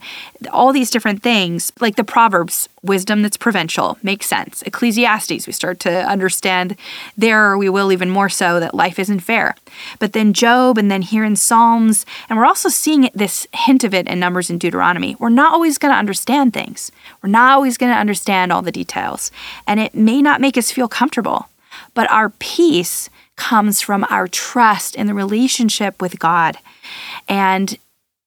all 0.51 0.71
these 0.71 0.91
different 0.91 1.23
things. 1.23 1.71
Like 1.79 1.95
the 1.95 2.03
proverbs 2.03 2.69
wisdom 2.83 3.23
that's 3.23 3.37
provincial 3.37 3.97
makes 4.03 4.27
sense. 4.27 4.61
Ecclesiastes 4.61 5.47
we 5.47 5.53
start 5.53 5.79
to 5.81 6.03
understand 6.07 6.75
there 7.17 7.57
we 7.57 7.69
will 7.69 7.91
even 7.91 8.09
more 8.09 8.29
so 8.29 8.59
that 8.59 8.75
life 8.75 8.99
isn't 8.99 9.21
fair. 9.21 9.55
But 9.97 10.13
then 10.13 10.33
job 10.33 10.77
and 10.77 10.91
then 10.91 11.01
here 11.01 11.23
in 11.23 11.35
psalms 11.35 12.05
and 12.29 12.37
we're 12.37 12.45
also 12.45 12.69
seeing 12.69 13.09
this 13.15 13.47
hint 13.53 13.83
of 13.83 13.93
it 13.93 14.07
in 14.07 14.19
numbers 14.19 14.49
and 14.49 14.59
deuteronomy. 14.59 15.15
We're 15.19 15.29
not 15.29 15.53
always 15.53 15.77
going 15.77 15.93
to 15.93 15.99
understand 15.99 16.53
things. 16.53 16.91
We're 17.23 17.29
not 17.29 17.51
always 17.51 17.77
going 17.77 17.91
to 17.91 17.99
understand 17.99 18.51
all 18.51 18.61
the 18.61 18.71
details. 18.71 19.31
And 19.65 19.79
it 19.79 19.95
may 19.95 20.21
not 20.21 20.41
make 20.41 20.57
us 20.57 20.71
feel 20.71 20.87
comfortable 20.87 21.47
but 21.93 22.09
our 22.11 22.29
peace 22.39 23.09
comes 23.39 23.81
from 23.81 24.05
our 24.09 24.27
trust 24.27 24.95
in 24.95 25.07
the 25.07 25.13
relationship 25.15 26.01
with 26.01 26.19
God 26.19 26.57
and 27.27 27.77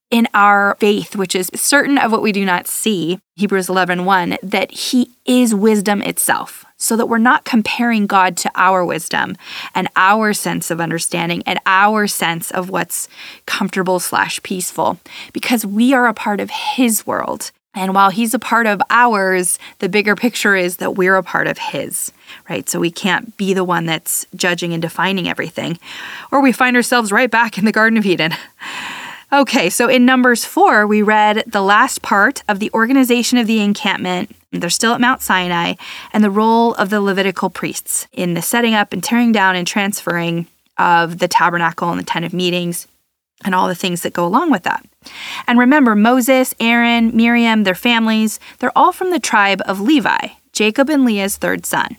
in 0.09 0.27
our 0.33 0.75
faith, 0.79 1.15
which 1.15 1.35
is 1.35 1.49
certain 1.55 1.97
of 1.97 2.11
what 2.11 2.21
we 2.21 2.31
do 2.31 2.45
not 2.45 2.67
see, 2.67 3.19
Hebrews 3.35 3.69
11 3.69 4.05
1, 4.05 4.37
that 4.43 4.71
He 4.71 5.11
is 5.25 5.55
wisdom 5.55 6.01
itself, 6.01 6.65
so 6.77 6.95
that 6.97 7.07
we're 7.07 7.17
not 7.17 7.45
comparing 7.45 8.05
God 8.05 8.37
to 8.37 8.51
our 8.53 8.83
wisdom 8.83 9.35
and 9.73 9.87
our 9.95 10.33
sense 10.33 10.69
of 10.69 10.81
understanding 10.81 11.41
and 11.47 11.59
our 11.65 12.05
sense 12.05 12.51
of 12.51 12.69
what's 12.69 13.07
comfortable 13.45 13.99
slash 13.99 14.41
peaceful, 14.43 14.99
because 15.31 15.65
we 15.65 15.93
are 15.93 16.07
a 16.07 16.13
part 16.13 16.39
of 16.39 16.49
His 16.49 17.07
world. 17.07 17.51
And 17.75 17.95
while 17.95 18.11
he's 18.11 18.33
a 18.33 18.39
part 18.39 18.67
of 18.67 18.81
ours, 18.89 19.57
the 19.79 19.89
bigger 19.89 20.15
picture 20.15 20.55
is 20.55 20.77
that 20.77 20.95
we're 20.95 21.15
a 21.15 21.23
part 21.23 21.47
of 21.47 21.57
his, 21.57 22.11
right? 22.49 22.69
So 22.69 22.79
we 22.79 22.91
can't 22.91 23.35
be 23.35 23.53
the 23.53 23.63
one 23.63 23.85
that's 23.85 24.27
judging 24.35 24.73
and 24.73 24.81
defining 24.81 25.27
everything, 25.27 25.79
or 26.31 26.41
we 26.41 26.51
find 26.51 26.75
ourselves 26.75 27.11
right 27.11 27.31
back 27.31 27.57
in 27.57 27.65
the 27.65 27.71
Garden 27.71 27.97
of 27.97 28.05
Eden. 28.05 28.33
Okay, 29.33 29.71
so 29.71 29.89
in 29.89 30.05
Numbers 30.05 30.45
4, 30.45 30.85
we 30.85 31.01
read 31.01 31.43
the 31.47 31.63
last 31.63 32.03
part 32.03 32.43
of 32.47 32.59
the 32.59 32.69
organization 32.71 33.39
of 33.39 33.47
the 33.47 33.61
encampment. 33.61 34.35
They're 34.51 34.69
still 34.69 34.93
at 34.93 35.01
Mount 35.01 35.23
Sinai, 35.23 35.73
and 36.13 36.23
the 36.23 36.29
role 36.29 36.75
of 36.75 36.91
the 36.91 37.01
Levitical 37.01 37.49
priests 37.49 38.07
in 38.11 38.35
the 38.35 38.43
setting 38.43 38.75
up 38.75 38.93
and 38.93 39.03
tearing 39.03 39.31
down 39.31 39.55
and 39.55 39.65
transferring 39.65 40.45
of 40.77 41.17
the 41.17 41.27
tabernacle 41.27 41.89
and 41.89 41.99
the 41.99 42.05
tent 42.05 42.25
of 42.25 42.31
meetings 42.31 42.87
and 43.43 43.55
all 43.55 43.67
the 43.67 43.73
things 43.73 44.03
that 44.03 44.13
go 44.13 44.23
along 44.23 44.51
with 44.51 44.61
that. 44.63 44.82
And 45.47 45.59
remember, 45.59 45.95
Moses, 45.95 46.53
Aaron, 46.59 47.15
Miriam, 47.15 47.63
their 47.63 47.75
families, 47.75 48.39
they're 48.59 48.77
all 48.77 48.91
from 48.91 49.11
the 49.11 49.19
tribe 49.19 49.61
of 49.65 49.79
Levi, 49.79 50.27
Jacob 50.51 50.89
and 50.89 51.05
Leah's 51.05 51.37
third 51.37 51.65
son. 51.65 51.97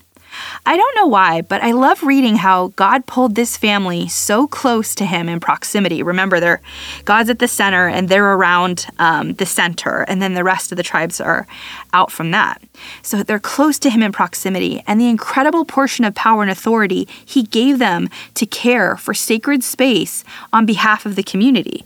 I 0.66 0.76
don't 0.76 0.94
know 0.96 1.06
why, 1.06 1.42
but 1.42 1.62
I 1.62 1.72
love 1.72 2.02
reading 2.02 2.36
how 2.36 2.68
God 2.68 3.06
pulled 3.06 3.34
this 3.34 3.56
family 3.56 4.08
so 4.08 4.46
close 4.46 4.94
to 4.96 5.06
Him 5.06 5.28
in 5.28 5.40
proximity. 5.40 6.02
Remember, 6.02 6.40
they're 6.40 6.60
God's 7.04 7.30
at 7.30 7.38
the 7.38 7.48
center, 7.48 7.88
and 7.88 8.08
they're 8.08 8.34
around 8.34 8.86
um, 8.98 9.34
the 9.34 9.46
center, 9.46 10.02
and 10.08 10.20
then 10.20 10.34
the 10.34 10.44
rest 10.44 10.72
of 10.72 10.76
the 10.76 10.82
tribes 10.82 11.20
are 11.20 11.46
out 11.92 12.10
from 12.10 12.30
that. 12.30 12.62
So 13.02 13.22
they're 13.22 13.38
close 13.38 13.78
to 13.80 13.90
Him 13.90 14.02
in 14.02 14.12
proximity, 14.12 14.82
and 14.86 15.00
the 15.00 15.08
incredible 15.08 15.64
portion 15.64 16.04
of 16.04 16.14
power 16.14 16.42
and 16.42 16.50
authority 16.50 17.06
He 17.24 17.42
gave 17.42 17.78
them 17.78 18.08
to 18.34 18.46
care 18.46 18.96
for 18.96 19.14
sacred 19.14 19.62
space 19.62 20.24
on 20.52 20.66
behalf 20.66 21.06
of 21.06 21.16
the 21.16 21.22
community. 21.22 21.84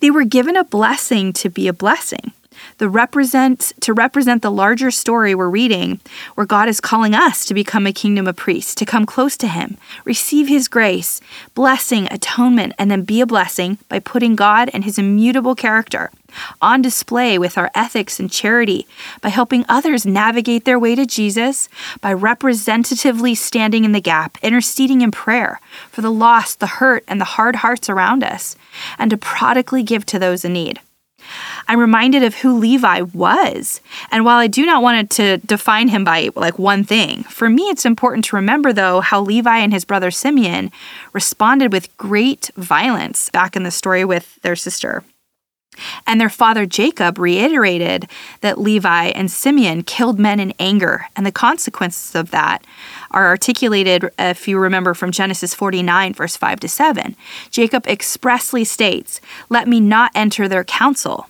They 0.00 0.10
were 0.10 0.24
given 0.24 0.56
a 0.56 0.64
blessing 0.64 1.32
to 1.34 1.48
be 1.48 1.68
a 1.68 1.72
blessing 1.72 2.32
the 2.80 2.88
represent 2.88 3.74
to 3.82 3.92
represent 3.92 4.40
the 4.40 4.50
larger 4.50 4.90
story 4.90 5.34
we're 5.34 5.50
reading 5.50 6.00
where 6.34 6.46
God 6.46 6.66
is 6.66 6.80
calling 6.80 7.14
us 7.14 7.44
to 7.44 7.52
become 7.52 7.86
a 7.86 7.92
kingdom 7.92 8.26
of 8.26 8.36
priests, 8.36 8.74
to 8.76 8.86
come 8.86 9.04
close 9.04 9.36
to 9.36 9.48
him, 9.48 9.76
receive 10.06 10.48
his 10.48 10.66
grace, 10.66 11.20
blessing, 11.54 12.08
atonement, 12.10 12.72
and 12.78 12.90
then 12.90 13.02
be 13.02 13.20
a 13.20 13.26
blessing 13.26 13.76
by 13.90 13.98
putting 13.98 14.34
God 14.34 14.70
and 14.72 14.82
his 14.82 14.98
immutable 14.98 15.54
character 15.54 16.10
on 16.62 16.80
display 16.80 17.38
with 17.38 17.58
our 17.58 17.70
ethics 17.74 18.18
and 18.18 18.32
charity, 18.32 18.86
by 19.20 19.28
helping 19.28 19.66
others 19.68 20.06
navigate 20.06 20.64
their 20.64 20.78
way 20.78 20.94
to 20.94 21.04
Jesus, 21.04 21.68
by 22.00 22.14
representatively 22.14 23.34
standing 23.34 23.84
in 23.84 23.92
the 23.92 24.00
gap, 24.00 24.38
interceding 24.42 25.02
in 25.02 25.10
prayer 25.10 25.60
for 25.90 26.00
the 26.00 26.10
lost, 26.10 26.60
the 26.60 26.78
hurt, 26.78 27.04
and 27.06 27.20
the 27.20 27.36
hard 27.36 27.56
hearts 27.56 27.90
around 27.90 28.24
us, 28.24 28.56
and 28.98 29.10
to 29.10 29.18
prodigally 29.18 29.82
give 29.82 30.06
to 30.06 30.18
those 30.18 30.46
in 30.46 30.54
need. 30.54 30.80
I'm 31.68 31.78
reminded 31.78 32.22
of 32.22 32.36
who 32.36 32.58
Levi 32.58 33.02
was. 33.02 33.80
And 34.10 34.24
while 34.24 34.38
I 34.38 34.46
do 34.46 34.66
not 34.66 34.82
want 34.82 35.10
to 35.12 35.38
define 35.38 35.88
him 35.88 36.04
by 36.04 36.30
like 36.34 36.58
one 36.58 36.84
thing, 36.84 37.22
for 37.24 37.48
me 37.48 37.64
it's 37.64 37.84
important 37.84 38.24
to 38.26 38.36
remember 38.36 38.72
though 38.72 39.00
how 39.00 39.20
Levi 39.20 39.58
and 39.58 39.72
his 39.72 39.84
brother 39.84 40.10
Simeon 40.10 40.70
responded 41.12 41.72
with 41.72 41.96
great 41.96 42.50
violence 42.56 43.30
back 43.30 43.56
in 43.56 43.62
the 43.62 43.70
story 43.70 44.04
with 44.04 44.40
their 44.42 44.56
sister. 44.56 45.04
And 46.06 46.20
their 46.20 46.28
father 46.28 46.66
Jacob 46.66 47.18
reiterated 47.18 48.08
that 48.40 48.58
Levi 48.58 49.06
and 49.06 49.30
Simeon 49.30 49.82
killed 49.82 50.18
men 50.18 50.40
in 50.40 50.52
anger, 50.58 51.06
and 51.16 51.24
the 51.24 51.32
consequences 51.32 52.14
of 52.14 52.30
that 52.32 52.64
are 53.10 53.26
articulated, 53.26 54.10
if 54.18 54.46
you 54.46 54.58
remember, 54.58 54.94
from 54.94 55.12
Genesis 55.12 55.54
49, 55.54 56.14
verse 56.14 56.36
5 56.36 56.60
to 56.60 56.68
7. 56.68 57.16
Jacob 57.50 57.86
expressly 57.86 58.64
states, 58.64 59.20
Let 59.48 59.68
me 59.68 59.80
not 59.80 60.12
enter 60.14 60.48
their 60.48 60.64
council. 60.64 61.26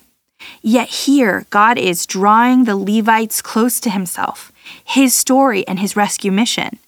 Yet 0.61 0.89
here, 0.89 1.45
God 1.49 1.77
is 1.77 2.05
drawing 2.05 2.63
the 2.63 2.75
Levites 2.75 3.41
close 3.41 3.79
to 3.81 3.89
himself, 3.89 4.51
his 4.83 5.13
story, 5.13 5.67
and 5.67 5.79
his 5.79 5.95
rescue 5.95 6.31
mission. 6.31 6.79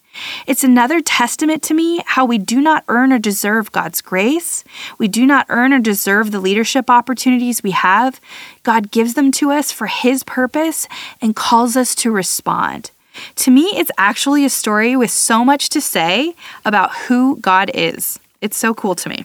It's 0.46 0.62
another 0.62 1.00
testament 1.00 1.62
to 1.64 1.74
me 1.74 2.02
how 2.06 2.24
we 2.24 2.38
do 2.38 2.60
not 2.60 2.84
earn 2.88 3.12
or 3.12 3.18
deserve 3.18 3.72
God's 3.72 4.00
grace. 4.00 4.62
We 4.96 5.08
do 5.08 5.26
not 5.26 5.46
earn 5.48 5.72
or 5.72 5.80
deserve 5.80 6.30
the 6.30 6.40
leadership 6.40 6.88
opportunities 6.88 7.62
we 7.62 7.72
have. 7.72 8.20
God 8.62 8.90
gives 8.90 9.14
them 9.14 9.32
to 9.32 9.50
us 9.50 9.72
for 9.72 9.86
His 9.86 10.22
purpose 10.22 10.86
and 11.20 11.34
calls 11.34 11.76
us 11.76 11.94
to 11.96 12.12
respond. 12.12 12.90
To 13.36 13.50
me, 13.50 13.62
it's 13.74 13.90
actually 13.98 14.44
a 14.44 14.50
story 14.50 14.96
with 14.96 15.10
so 15.10 15.44
much 15.44 15.68
to 15.70 15.80
say 15.80 16.34
about 16.64 16.94
who 17.06 17.36
God 17.36 17.70
is. 17.74 18.18
It's 18.40 18.56
so 18.56 18.74
cool 18.74 18.94
to 18.96 19.08
me. 19.08 19.24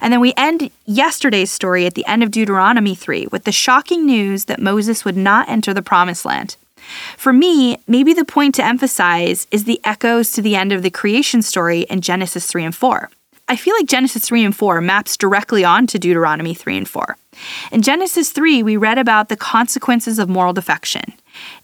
And 0.00 0.12
then 0.12 0.20
we 0.20 0.32
end 0.36 0.70
yesterday's 0.84 1.50
story 1.50 1.86
at 1.86 1.94
the 1.94 2.06
end 2.06 2.22
of 2.22 2.30
Deuteronomy 2.30 2.94
3 2.94 3.28
with 3.30 3.44
the 3.44 3.52
shocking 3.52 4.04
news 4.04 4.46
that 4.46 4.60
Moses 4.60 5.04
would 5.04 5.16
not 5.16 5.48
enter 5.48 5.72
the 5.72 5.82
promised 5.82 6.24
land. 6.24 6.56
For 7.16 7.32
me, 7.32 7.78
maybe 7.86 8.12
the 8.12 8.24
point 8.24 8.54
to 8.56 8.64
emphasize 8.64 9.46
is 9.50 9.64
the 9.64 9.80
echoes 9.84 10.30
to 10.32 10.42
the 10.42 10.56
end 10.56 10.72
of 10.72 10.82
the 10.82 10.90
creation 10.90 11.42
story 11.42 11.80
in 11.82 12.00
Genesis 12.00 12.46
3 12.46 12.64
and 12.64 12.74
4. 12.74 13.10
I 13.48 13.56
feel 13.56 13.74
like 13.76 13.86
Genesis 13.86 14.26
3 14.26 14.44
and 14.44 14.56
4 14.56 14.80
maps 14.80 15.16
directly 15.16 15.64
onto 15.64 15.98
Deuteronomy 15.98 16.54
3 16.54 16.78
and 16.78 16.88
4. 16.88 17.16
In 17.70 17.82
Genesis 17.82 18.30
3, 18.32 18.62
we 18.62 18.76
read 18.76 18.98
about 18.98 19.28
the 19.28 19.36
consequences 19.36 20.18
of 20.18 20.28
moral 20.28 20.52
defection, 20.52 21.12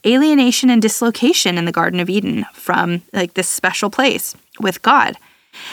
alienation 0.07 0.71
and 0.71 0.81
dislocation 0.81 1.59
in 1.59 1.65
the 1.65 1.73
Garden 1.73 2.01
of 2.01 2.11
Eden 2.11 2.47
from 2.53 3.03
like 3.13 3.35
this 3.35 3.49
special 3.49 3.91
place 3.91 4.35
with 4.61 4.83
God. 4.83 5.17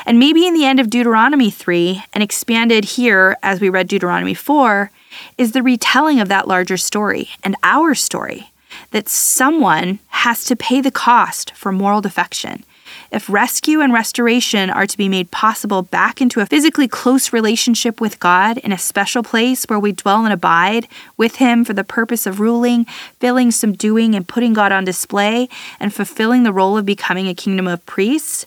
And 0.06 0.20
maybe 0.20 0.46
in 0.46 0.54
the 0.54 0.66
end 0.66 0.80
of 0.80 0.90
Deuteronomy 0.90 1.50
3, 1.50 2.04
and 2.14 2.22
expanded 2.22 2.84
here 2.84 3.38
as 3.42 3.62
we 3.62 3.70
read 3.70 3.88
Deuteronomy 3.88 4.34
4, 4.34 4.92
is 5.38 5.54
the 5.54 5.64
retelling 5.64 6.20
of 6.20 6.28
that 6.28 6.48
larger 6.48 6.78
story 6.78 7.30
and 7.44 7.56
our 7.64 7.96
story 7.96 8.52
that 8.92 9.10
someone 9.10 10.00
has 10.08 10.46
to 10.46 10.56
pay 10.56 10.82
the 10.82 10.92
cost 10.92 11.52
for 11.52 11.72
moral 11.72 12.02
defection. 12.02 12.64
If 13.12 13.28
rescue 13.28 13.82
and 13.82 13.92
restoration 13.92 14.70
are 14.70 14.86
to 14.86 14.98
be 14.98 15.10
made 15.10 15.32
possible 15.32 15.82
back 15.82 16.22
into 16.22 16.42
a 16.42 16.46
physically 16.46 16.88
close 16.88 17.34
relationship 17.34 18.00
with 18.00 18.20
God 18.20 18.60
in 18.60 18.72
a 18.72 18.78
special 18.78 19.24
place 19.24 19.66
where 19.66 19.80
we 19.80 19.92
dwell 19.92 20.26
and 20.26 20.34
abide 20.34 20.88
with 21.18 21.38
Him 21.38 21.66
for 21.66 21.74
the 21.74 21.84
purpose 21.84 22.28
of 22.28 22.40
ruling, 22.40 22.86
filling, 23.20 23.50
subduing, 23.50 24.14
and 24.14 24.28
putting 24.28 24.54
God 24.54 24.72
on 24.72 24.86
display, 24.86 25.50
and 25.80 25.94
fulfilling 25.94 26.44
the 26.44 26.54
role 26.54 26.78
of 26.78 26.86
becoming 26.86 27.28
a 27.28 27.34
kingdom 27.34 27.68
of 27.68 27.86
priests, 27.88 28.46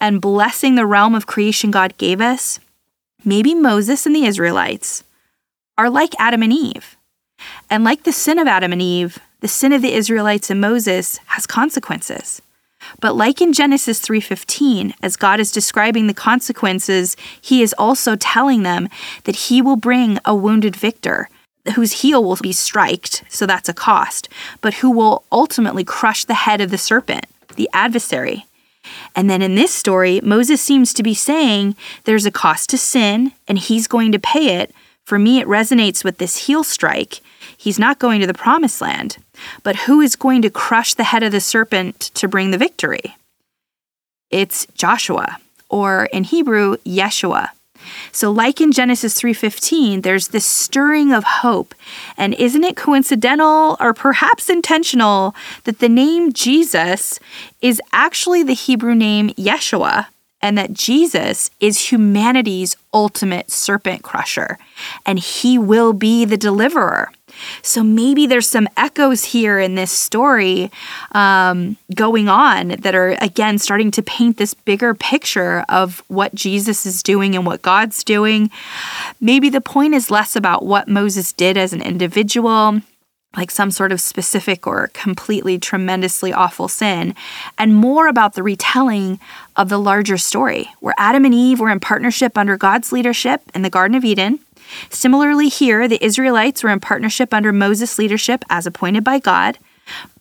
and 0.00 0.20
blessing 0.20 0.76
the 0.76 0.86
realm 0.86 1.16
of 1.16 1.26
creation 1.26 1.72
God 1.72 1.96
gave 1.98 2.20
us, 2.20 2.60
maybe 3.24 3.54
Moses 3.54 4.06
and 4.06 4.14
the 4.14 4.26
Israelites 4.26 5.02
are 5.76 5.90
like 5.90 6.14
Adam 6.20 6.42
and 6.42 6.52
Eve. 6.52 6.96
And 7.68 7.82
like 7.82 8.04
the 8.04 8.12
sin 8.12 8.38
of 8.38 8.46
Adam 8.46 8.72
and 8.72 8.80
Eve, 8.80 9.18
the 9.40 9.48
sin 9.48 9.72
of 9.72 9.82
the 9.82 9.92
Israelites 9.92 10.50
and 10.50 10.60
Moses 10.60 11.18
has 11.26 11.46
consequences. 11.46 12.40
But 13.00 13.16
like 13.16 13.40
in 13.40 13.52
Genesis 13.52 14.00
3:15, 14.00 14.94
as 15.02 15.16
God 15.16 15.40
is 15.40 15.50
describing 15.50 16.06
the 16.06 16.14
consequences, 16.14 17.16
he 17.40 17.62
is 17.62 17.74
also 17.78 18.16
telling 18.16 18.62
them 18.62 18.88
that 19.24 19.36
he 19.36 19.60
will 19.60 19.76
bring 19.76 20.18
a 20.24 20.34
wounded 20.34 20.76
victor 20.76 21.28
whose 21.74 22.02
heel 22.02 22.22
will 22.22 22.36
be 22.36 22.52
striked, 22.52 23.24
so 23.28 23.46
that's 23.46 23.68
a 23.68 23.74
cost, 23.74 24.28
but 24.60 24.74
who 24.74 24.90
will 24.90 25.24
ultimately 25.32 25.84
crush 25.84 26.24
the 26.24 26.34
head 26.34 26.60
of 26.60 26.70
the 26.70 26.78
serpent, 26.78 27.26
the 27.56 27.70
adversary. 27.72 28.46
And 29.16 29.30
then 29.30 29.40
in 29.40 29.54
this 29.54 29.72
story, 29.72 30.20
Moses 30.22 30.60
seems 30.60 30.92
to 30.92 31.02
be 31.02 31.14
saying 31.14 31.74
there's 32.04 32.26
a 32.26 32.30
cost 32.30 32.68
to 32.70 32.78
sin 32.78 33.32
and 33.48 33.58
he's 33.58 33.86
going 33.86 34.12
to 34.12 34.18
pay 34.18 34.56
it. 34.56 34.74
For 35.04 35.18
me, 35.18 35.40
it 35.40 35.46
resonates 35.46 36.04
with 36.04 36.18
this 36.18 36.46
heel 36.46 36.64
strike. 36.64 37.20
He's 37.56 37.78
not 37.78 37.98
going 37.98 38.20
to 38.20 38.26
the 38.26 38.34
promised 38.34 38.80
land. 38.80 39.18
But 39.62 39.76
who 39.76 40.00
is 40.00 40.16
going 40.16 40.42
to 40.42 40.50
crush 40.50 40.94
the 40.94 41.04
head 41.04 41.22
of 41.22 41.32
the 41.32 41.40
serpent 41.40 42.00
to 42.14 42.28
bring 42.28 42.50
the 42.50 42.58
victory? 42.58 43.16
It's 44.30 44.66
Joshua, 44.74 45.38
or 45.68 46.06
in 46.12 46.24
Hebrew, 46.24 46.76
Yeshua. 46.78 47.50
So 48.12 48.30
like 48.30 48.60
in 48.60 48.72
Genesis 48.72 49.20
3:15, 49.20 50.02
there's 50.02 50.28
this 50.28 50.46
stirring 50.46 51.12
of 51.12 51.24
hope. 51.24 51.74
And 52.16 52.34
isn't 52.34 52.64
it 52.64 52.76
coincidental 52.76 53.76
or 53.80 53.92
perhaps 53.92 54.48
intentional 54.48 55.34
that 55.64 55.80
the 55.80 55.88
name 55.88 56.32
Jesus 56.32 57.20
is 57.60 57.80
actually 57.92 58.42
the 58.42 58.54
Hebrew 58.54 58.94
name 58.94 59.30
Yeshua? 59.30 60.06
and 60.44 60.58
that 60.58 60.74
Jesus 60.74 61.50
is 61.58 61.90
humanity's 61.90 62.76
ultimate 62.92 63.50
serpent 63.50 64.02
crusher, 64.02 64.58
and 65.06 65.18
he 65.18 65.56
will 65.56 65.94
be 65.94 66.26
the 66.26 66.36
deliverer. 66.36 67.10
So 67.62 67.82
maybe 67.82 68.26
there's 68.26 68.48
some 68.48 68.68
echoes 68.76 69.24
here 69.24 69.58
in 69.58 69.74
this 69.74 69.92
story 69.92 70.70
um, 71.12 71.76
going 71.94 72.28
on 72.28 72.68
that 72.68 72.94
are, 72.94 73.16
again, 73.20 73.58
starting 73.58 73.90
to 73.92 74.02
paint 74.02 74.36
this 74.36 74.54
bigger 74.54 74.94
picture 74.94 75.64
of 75.68 76.02
what 76.08 76.34
Jesus 76.34 76.86
is 76.86 77.02
doing 77.02 77.34
and 77.34 77.46
what 77.46 77.62
God's 77.62 78.04
doing. 78.04 78.50
Maybe 79.20 79.48
the 79.48 79.60
point 79.60 79.94
is 79.94 80.10
less 80.10 80.36
about 80.36 80.64
what 80.64 80.88
Moses 80.88 81.32
did 81.32 81.56
as 81.56 81.72
an 81.72 81.82
individual 81.82 82.80
like 83.36 83.50
some 83.50 83.70
sort 83.70 83.92
of 83.92 84.00
specific 84.00 84.66
or 84.66 84.90
completely 84.92 85.58
tremendously 85.58 86.32
awful 86.32 86.68
sin, 86.68 87.14
and 87.58 87.74
more 87.74 88.06
about 88.06 88.34
the 88.34 88.42
retelling 88.42 89.18
of 89.56 89.68
the 89.68 89.78
larger 89.78 90.18
story, 90.18 90.70
where 90.80 90.94
Adam 90.98 91.24
and 91.24 91.34
Eve 91.34 91.60
were 91.60 91.70
in 91.70 91.80
partnership 91.80 92.36
under 92.38 92.56
God's 92.56 92.92
leadership 92.92 93.42
in 93.54 93.62
the 93.62 93.70
Garden 93.70 93.96
of 93.96 94.04
Eden. 94.04 94.40
Similarly, 94.90 95.48
here, 95.48 95.88
the 95.88 96.04
Israelites 96.04 96.62
were 96.62 96.70
in 96.70 96.80
partnership 96.80 97.32
under 97.34 97.52
Moses' 97.52 97.98
leadership 97.98 98.44
as 98.50 98.66
appointed 98.66 99.04
by 99.04 99.18
God, 99.18 99.58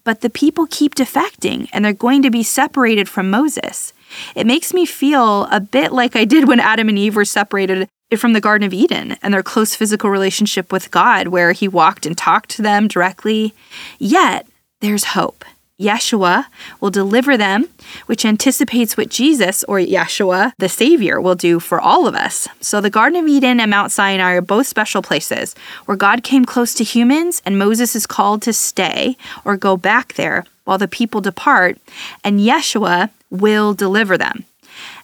but 0.03 0.21
the 0.21 0.29
people 0.29 0.67
keep 0.69 0.95
defecting 0.95 1.69
and 1.71 1.83
they're 1.83 1.93
going 1.93 2.21
to 2.23 2.31
be 2.31 2.43
separated 2.43 3.07
from 3.07 3.29
Moses. 3.29 3.93
It 4.35 4.45
makes 4.45 4.73
me 4.73 4.85
feel 4.85 5.45
a 5.45 5.59
bit 5.59 5.91
like 5.91 6.15
I 6.15 6.25
did 6.25 6.47
when 6.47 6.59
Adam 6.59 6.89
and 6.89 6.97
Eve 6.97 7.15
were 7.15 7.25
separated 7.25 7.87
from 8.17 8.33
the 8.33 8.41
Garden 8.41 8.65
of 8.65 8.73
Eden 8.73 9.17
and 9.23 9.33
their 9.33 9.41
close 9.41 9.75
physical 9.75 10.09
relationship 10.09 10.71
with 10.71 10.91
God, 10.91 11.29
where 11.29 11.51
He 11.51 11.67
walked 11.67 12.05
and 12.05 12.17
talked 12.17 12.49
to 12.51 12.61
them 12.61 12.87
directly. 12.87 13.53
Yet, 13.97 14.45
there's 14.81 15.03
hope. 15.05 15.45
Yeshua 15.79 16.45
will 16.79 16.91
deliver 16.91 17.35
them, 17.35 17.67
which 18.05 18.25
anticipates 18.25 18.95
what 18.95 19.09
Jesus, 19.09 19.63
or 19.65 19.79
Yeshua, 19.79 20.53
the 20.57 20.69
Savior, 20.69 21.19
will 21.19 21.35
do 21.35 21.59
for 21.59 21.81
all 21.81 22.07
of 22.07 22.15
us. 22.15 22.47
So 22.61 22.79
the 22.79 22.89
Garden 22.89 23.19
of 23.19 23.27
Eden 23.27 23.59
and 23.59 23.71
Mount 23.71 23.91
Sinai 23.91 24.33
are 24.33 24.41
both 24.41 24.67
special 24.67 25.01
places 25.01 25.55
where 25.85 25.97
God 25.97 26.23
came 26.23 26.45
close 26.45 26.73
to 26.75 26.83
humans, 26.83 27.41
and 27.45 27.57
Moses 27.57 27.95
is 27.95 28.05
called 28.05 28.41
to 28.43 28.53
stay 28.53 29.17
or 29.43 29.57
go 29.57 29.75
back 29.75 30.13
there 30.13 30.45
while 30.65 30.77
the 30.77 30.87
people 30.87 31.21
depart, 31.21 31.77
and 32.23 32.39
Yeshua 32.39 33.09
will 33.29 33.73
deliver 33.73 34.17
them. 34.17 34.45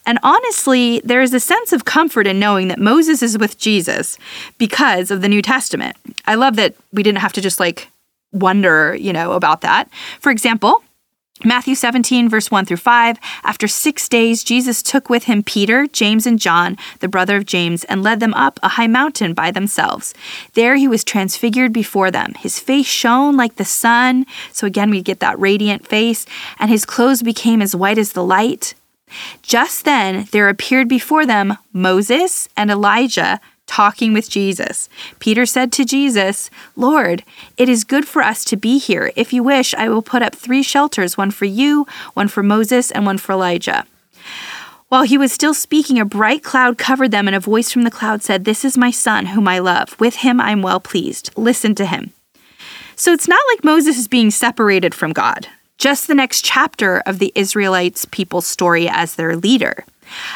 And 0.06 0.18
honestly, 0.24 1.02
there 1.04 1.22
is 1.22 1.34
a 1.34 1.40
sense 1.40 1.74
of 1.74 1.86
comfort 1.86 2.26
in 2.26 2.40
knowing 2.40 2.68
that 2.70 2.80
Moses 2.80 3.22
is 3.22 3.38
with 3.38 3.60
Jesus 3.60 4.18
because 4.58 5.12
of 5.12 5.22
the 5.22 5.30
New 5.30 5.42
Testament. 5.42 5.98
I 6.26 6.36
love 6.36 6.56
that 6.56 6.76
we 6.94 7.04
didn't 7.04 7.20
have 7.20 7.34
to 7.34 7.42
just 7.42 7.60
like 7.60 7.90
wonder, 8.32 8.96
you 8.96 9.14
know, 9.14 9.34
about 9.34 9.62
that. 9.62 9.90
For 10.20 10.32
example, 10.32 10.84
Matthew 11.44 11.74
17, 11.74 12.28
verse 12.28 12.52
1 12.52 12.66
through 12.66 12.78
5. 12.78 13.18
After 13.44 13.66
six 13.68 14.10
days, 14.10 14.44
Jesus 14.44 14.84
took 14.84 15.10
with 15.10 15.24
him 15.24 15.42
Peter, 15.42 15.88
James, 15.88 16.28
and 16.28 16.38
John, 16.38 16.76
the 17.00 17.08
brother 17.08 17.38
of 17.38 17.46
James, 17.46 17.86
and 17.86 18.04
led 18.04 18.20
them 18.20 18.34
up 18.34 18.60
a 18.62 18.70
high 18.70 18.88
mountain 18.88 19.34
by 19.34 19.50
themselves. 19.50 20.14
There 20.54 20.76
he 20.76 20.88
was 20.88 21.06
transfigured 21.06 21.72
before 21.72 22.12
them. 22.12 22.34
His 22.38 22.60
face 22.60 22.88
shone 22.88 23.38
like 23.38 23.56
the 23.56 23.64
sun. 23.64 24.26
So 24.52 24.68
again, 24.68 24.90
we 24.90 25.02
get 25.02 25.22
that 25.22 25.40
radiant 25.40 25.88
face, 25.88 26.26
and 26.60 26.70
his 26.70 26.84
clothes 26.84 27.24
became 27.24 27.62
as 27.62 27.74
white 27.74 27.98
as 27.98 28.12
the 28.12 28.24
light. 28.24 28.74
Just 29.42 29.86
then 29.86 30.28
there 30.32 30.50
appeared 30.50 30.90
before 30.90 31.26
them 31.26 31.58
Moses 31.72 32.50
and 32.58 32.70
Elijah 32.70 33.40
talking 33.70 34.14
with 34.14 34.30
Jesus. 34.30 34.90
Peter 35.20 35.46
said 35.46 35.72
to 35.72 35.86
Jesus, 35.86 36.50
Lord, 36.76 37.24
it 37.56 37.70
is 37.70 37.84
good 37.84 38.08
for 38.08 38.24
us 38.24 38.44
to 38.46 38.58
be 38.58 38.80
here. 38.80 39.14
If 39.16 39.32
you 39.32 39.44
wish, 39.44 39.76
I 39.76 39.88
will 39.88 40.02
put 40.02 40.24
up 40.24 40.36
three 40.36 40.64
shelters 40.64 41.18
one 41.18 41.30
for 41.30 41.46
you, 41.46 41.86
one 42.16 42.28
for 42.28 42.42
Moses, 42.42 42.90
and 42.90 43.06
one 43.06 43.20
for 43.20 43.34
Elijah. 43.34 43.86
While 44.90 45.04
he 45.04 45.20
was 45.20 45.32
still 45.32 45.54
speaking, 45.54 46.00
a 46.00 46.04
bright 46.04 46.44
cloud 46.44 46.80
covered 46.80 47.12
them, 47.12 47.28
and 47.28 47.36
a 47.36 47.40
voice 47.40 47.72
from 47.72 47.84
the 47.84 47.92
cloud 47.92 48.24
said, 48.24 48.44
This 48.44 48.66
is 48.66 48.76
my 48.76 48.90
son, 48.90 49.28
whom 49.28 49.48
I 49.48 49.60
love. 49.60 49.96
With 50.00 50.16
him 50.16 50.42
I 50.42 50.50
am 50.50 50.64
well 50.64 50.80
pleased. 50.80 51.30
Listen 51.38 51.76
to 51.76 51.86
him. 51.86 52.12
So 52.96 53.14
it's 53.14 53.28
not 53.28 53.40
like 53.54 53.64
Moses 53.64 54.00
is 54.00 54.08
being 54.08 54.32
separated 54.32 54.96
from 54.96 55.14
God, 55.14 55.48
just 55.80 56.08
the 56.08 56.14
next 56.14 56.44
chapter 56.44 57.00
of 57.06 57.20
the 57.20 57.32
Israelites' 57.36 58.06
people's 58.06 58.46
story 58.46 58.88
as 58.88 59.16
their 59.16 59.36
leader. 59.36 59.86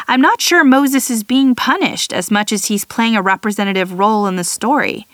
I'm 0.07 0.21
not 0.21 0.41
sure 0.41 0.63
Moses 0.63 1.09
is 1.09 1.23
being 1.23 1.55
punished 1.55 2.13
as 2.13 2.31
much 2.31 2.51
as 2.51 2.65
he's 2.65 2.85
playing 2.85 3.15
a 3.15 3.21
representative 3.21 3.97
role 3.97 4.27
in 4.27 4.35
the 4.35 4.43
story. 4.43 5.07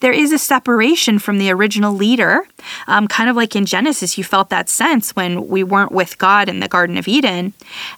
There 0.00 0.12
is 0.12 0.32
a 0.32 0.38
separation 0.38 1.18
from 1.18 1.38
the 1.38 1.50
original 1.50 1.94
leader, 1.94 2.46
um, 2.86 3.08
kind 3.08 3.28
of 3.28 3.36
like 3.36 3.54
in 3.54 3.66
Genesis, 3.66 4.16
you 4.16 4.24
felt 4.24 4.48
that 4.50 4.68
sense 4.68 5.14
when 5.14 5.48
we 5.48 5.62
weren't 5.62 5.92
with 5.92 6.18
God 6.18 6.48
in 6.48 6.60
the 6.60 6.68
Garden 6.68 6.96
of 6.96 7.08
Eden. 7.08 7.52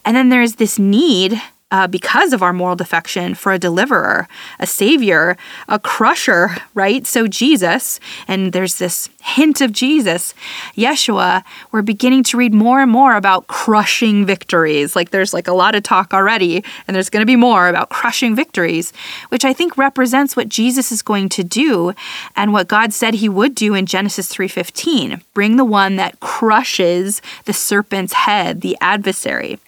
And 0.04 0.16
then 0.16 0.28
there's 0.28 0.56
this 0.56 0.78
need 0.78 1.40
uh, 1.70 1.86
because 1.86 2.32
of 2.32 2.42
our 2.42 2.52
moral 2.52 2.76
defection 2.76 3.34
for 3.34 3.52
a 3.52 3.58
deliverer, 3.58 4.26
a 4.58 4.66
savior, 4.66 5.36
a 5.68 5.78
crusher, 5.78 6.56
right? 6.74 7.06
So, 7.06 7.26
Jesus, 7.26 8.00
and 8.26 8.52
there's 8.52 8.76
this 8.76 9.10
hint 9.20 9.60
of 9.60 9.72
Jesus, 9.72 10.34
Yeshua, 10.76 11.44
we're 11.70 11.82
beginning 11.82 12.22
to 12.24 12.38
read 12.38 12.54
more 12.54 12.80
and 12.80 12.90
more 12.90 13.16
about 13.16 13.46
crushing 13.48 14.24
victories. 14.24 14.96
Like, 14.96 15.10
there's 15.10 15.34
like 15.34 15.46
a 15.46 15.52
lot 15.52 15.74
of 15.74 15.82
talk 15.82 16.14
already, 16.14 16.64
and 16.86 16.94
there's 16.94 17.10
going 17.10 17.22
to 17.22 17.26
be 17.26 17.36
more 17.36 17.68
about 17.68 17.90
crushing 17.90 18.34
victories, 18.34 18.92
which 19.28 19.44
I 19.44 19.52
think 19.52 19.76
represents 19.76 20.36
what 20.36 20.48
Jesus 20.48 20.90
is 20.90 21.02
going 21.02 21.28
to 21.30 21.44
do 21.44 21.92
and 22.34 22.52
what 22.54 22.68
God 22.68 22.94
said 22.94 23.14
he 23.14 23.28
would 23.28 23.54
do 23.54 23.74
in 23.74 23.84
Genesis 23.84 24.32
3:15, 24.32 25.20
bring 25.34 25.56
the 25.56 25.64
one 25.64 25.96
that 25.96 26.18
crushes 26.20 27.20
the 27.44 27.52
serpent's 27.52 28.14
head, 28.14 28.62
the 28.62 28.76
adversary. 28.80 29.58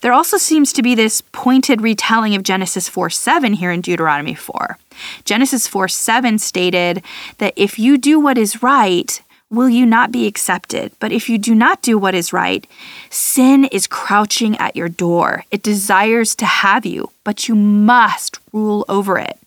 There 0.00 0.12
also 0.12 0.36
seems 0.36 0.72
to 0.72 0.82
be 0.82 0.94
this 0.94 1.20
pointed 1.32 1.80
retelling 1.80 2.34
of 2.34 2.42
Genesis 2.42 2.88
4 2.88 3.10
7 3.10 3.54
here 3.54 3.70
in 3.70 3.80
Deuteronomy 3.80 4.34
4. 4.34 4.78
Genesis 5.24 5.66
4 5.66 5.88
7 5.88 6.38
stated 6.38 7.02
that 7.38 7.54
if 7.56 7.78
you 7.78 7.98
do 7.98 8.20
what 8.20 8.38
is 8.38 8.62
right, 8.62 9.20
will 9.50 9.68
you 9.68 9.86
not 9.86 10.12
be 10.12 10.26
accepted? 10.26 10.92
But 10.98 11.12
if 11.12 11.28
you 11.28 11.38
do 11.38 11.54
not 11.54 11.82
do 11.82 11.96
what 11.96 12.14
is 12.14 12.32
right, 12.32 12.66
sin 13.10 13.64
is 13.66 13.86
crouching 13.86 14.56
at 14.56 14.76
your 14.76 14.88
door. 14.88 15.44
It 15.50 15.62
desires 15.62 16.34
to 16.36 16.46
have 16.46 16.84
you, 16.84 17.10
but 17.22 17.48
you 17.48 17.54
must 17.54 18.38
rule 18.52 18.84
over 18.88 19.18
it. 19.18 19.38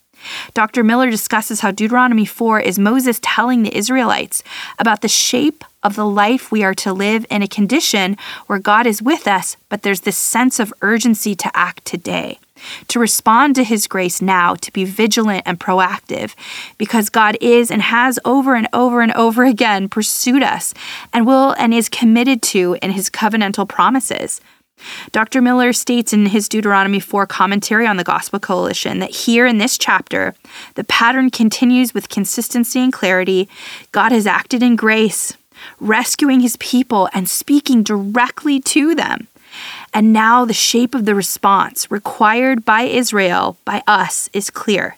Dr. 0.54 0.82
Millar 0.82 1.10
discusses 1.10 1.60
how 1.60 1.70
Deuteronomy 1.70 2.24
4 2.24 2.60
is 2.60 2.78
Moses 2.78 3.20
telling 3.22 3.62
the 3.62 3.76
Israelites 3.76 4.42
about 4.78 5.00
the 5.00 5.08
shape 5.08 5.64
of 5.82 5.96
the 5.96 6.06
life 6.06 6.50
we 6.50 6.64
are 6.64 6.74
to 6.74 6.92
live 6.92 7.24
in 7.30 7.42
a 7.42 7.48
condition 7.48 8.16
where 8.46 8.58
God 8.58 8.86
is 8.86 9.02
with 9.02 9.28
us, 9.28 9.56
but 9.68 9.82
there's 9.82 10.00
this 10.00 10.18
sense 10.18 10.58
of 10.58 10.74
urgency 10.82 11.34
to 11.36 11.56
act 11.56 11.84
today, 11.84 12.38
to 12.88 12.98
respond 12.98 13.54
to 13.54 13.64
His 13.64 13.86
grace 13.86 14.20
now, 14.20 14.54
to 14.56 14.72
be 14.72 14.84
vigilant 14.84 15.42
and 15.46 15.60
proactive, 15.60 16.34
because 16.78 17.10
God 17.10 17.36
is 17.40 17.70
and 17.70 17.82
has 17.82 18.18
over 18.24 18.54
and 18.54 18.68
over 18.72 19.00
and 19.00 19.12
over 19.12 19.44
again 19.44 19.88
pursued 19.88 20.42
us 20.42 20.74
and 21.12 21.26
will 21.26 21.52
and 21.52 21.72
is 21.72 21.88
committed 21.88 22.42
to 22.42 22.76
in 22.82 22.92
His 22.92 23.08
covenantal 23.08 23.68
promises. 23.68 24.40
Dr. 25.12 25.40
Millar 25.40 25.72
states 25.72 26.12
in 26.12 26.26
his 26.26 26.48
Deuteronomy 26.48 27.00
4 27.00 27.26
commentary 27.26 27.86
on 27.86 27.96
the 27.96 28.04
Gospel 28.04 28.38
Coalition 28.38 29.00
that 29.00 29.10
here 29.10 29.46
in 29.46 29.58
this 29.58 29.76
chapter, 29.76 30.34
the 30.74 30.84
pattern 30.84 31.30
continues 31.30 31.94
with 31.94 32.08
consistency 32.08 32.80
and 32.80 32.92
clarity. 32.92 33.48
God 33.92 34.12
has 34.12 34.26
acted 34.26 34.62
in 34.62 34.76
grace, 34.76 35.36
rescuing 35.80 36.40
his 36.40 36.56
people 36.56 37.08
and 37.12 37.28
speaking 37.28 37.82
directly 37.82 38.60
to 38.60 38.94
them. 38.94 39.28
And 39.94 40.12
now 40.12 40.44
the 40.44 40.52
shape 40.52 40.94
of 40.94 41.04
the 41.04 41.14
response 41.14 41.90
required 41.90 42.64
by 42.64 42.82
Israel, 42.82 43.56
by 43.64 43.82
us, 43.86 44.28
is 44.32 44.50
clear. 44.50 44.96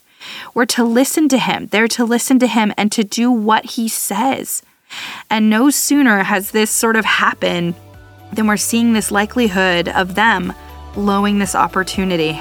We're 0.54 0.66
to 0.66 0.84
listen 0.84 1.28
to 1.30 1.38
him, 1.38 1.66
they're 1.68 1.88
to 1.88 2.04
listen 2.04 2.38
to 2.40 2.46
him 2.46 2.72
and 2.76 2.92
to 2.92 3.04
do 3.04 3.30
what 3.30 3.64
he 3.64 3.88
says. 3.88 4.62
And 5.30 5.48
no 5.48 5.70
sooner 5.70 6.24
has 6.24 6.50
this 6.50 6.70
sort 6.70 6.96
of 6.96 7.04
happened 7.04 7.74
than 8.32 8.46
we're 8.46 8.56
seeing 8.56 8.92
this 8.92 9.10
likelihood 9.10 9.88
of 9.88 10.14
them 10.14 10.52
blowing 10.94 11.38
this 11.38 11.54
opportunity. 11.54 12.40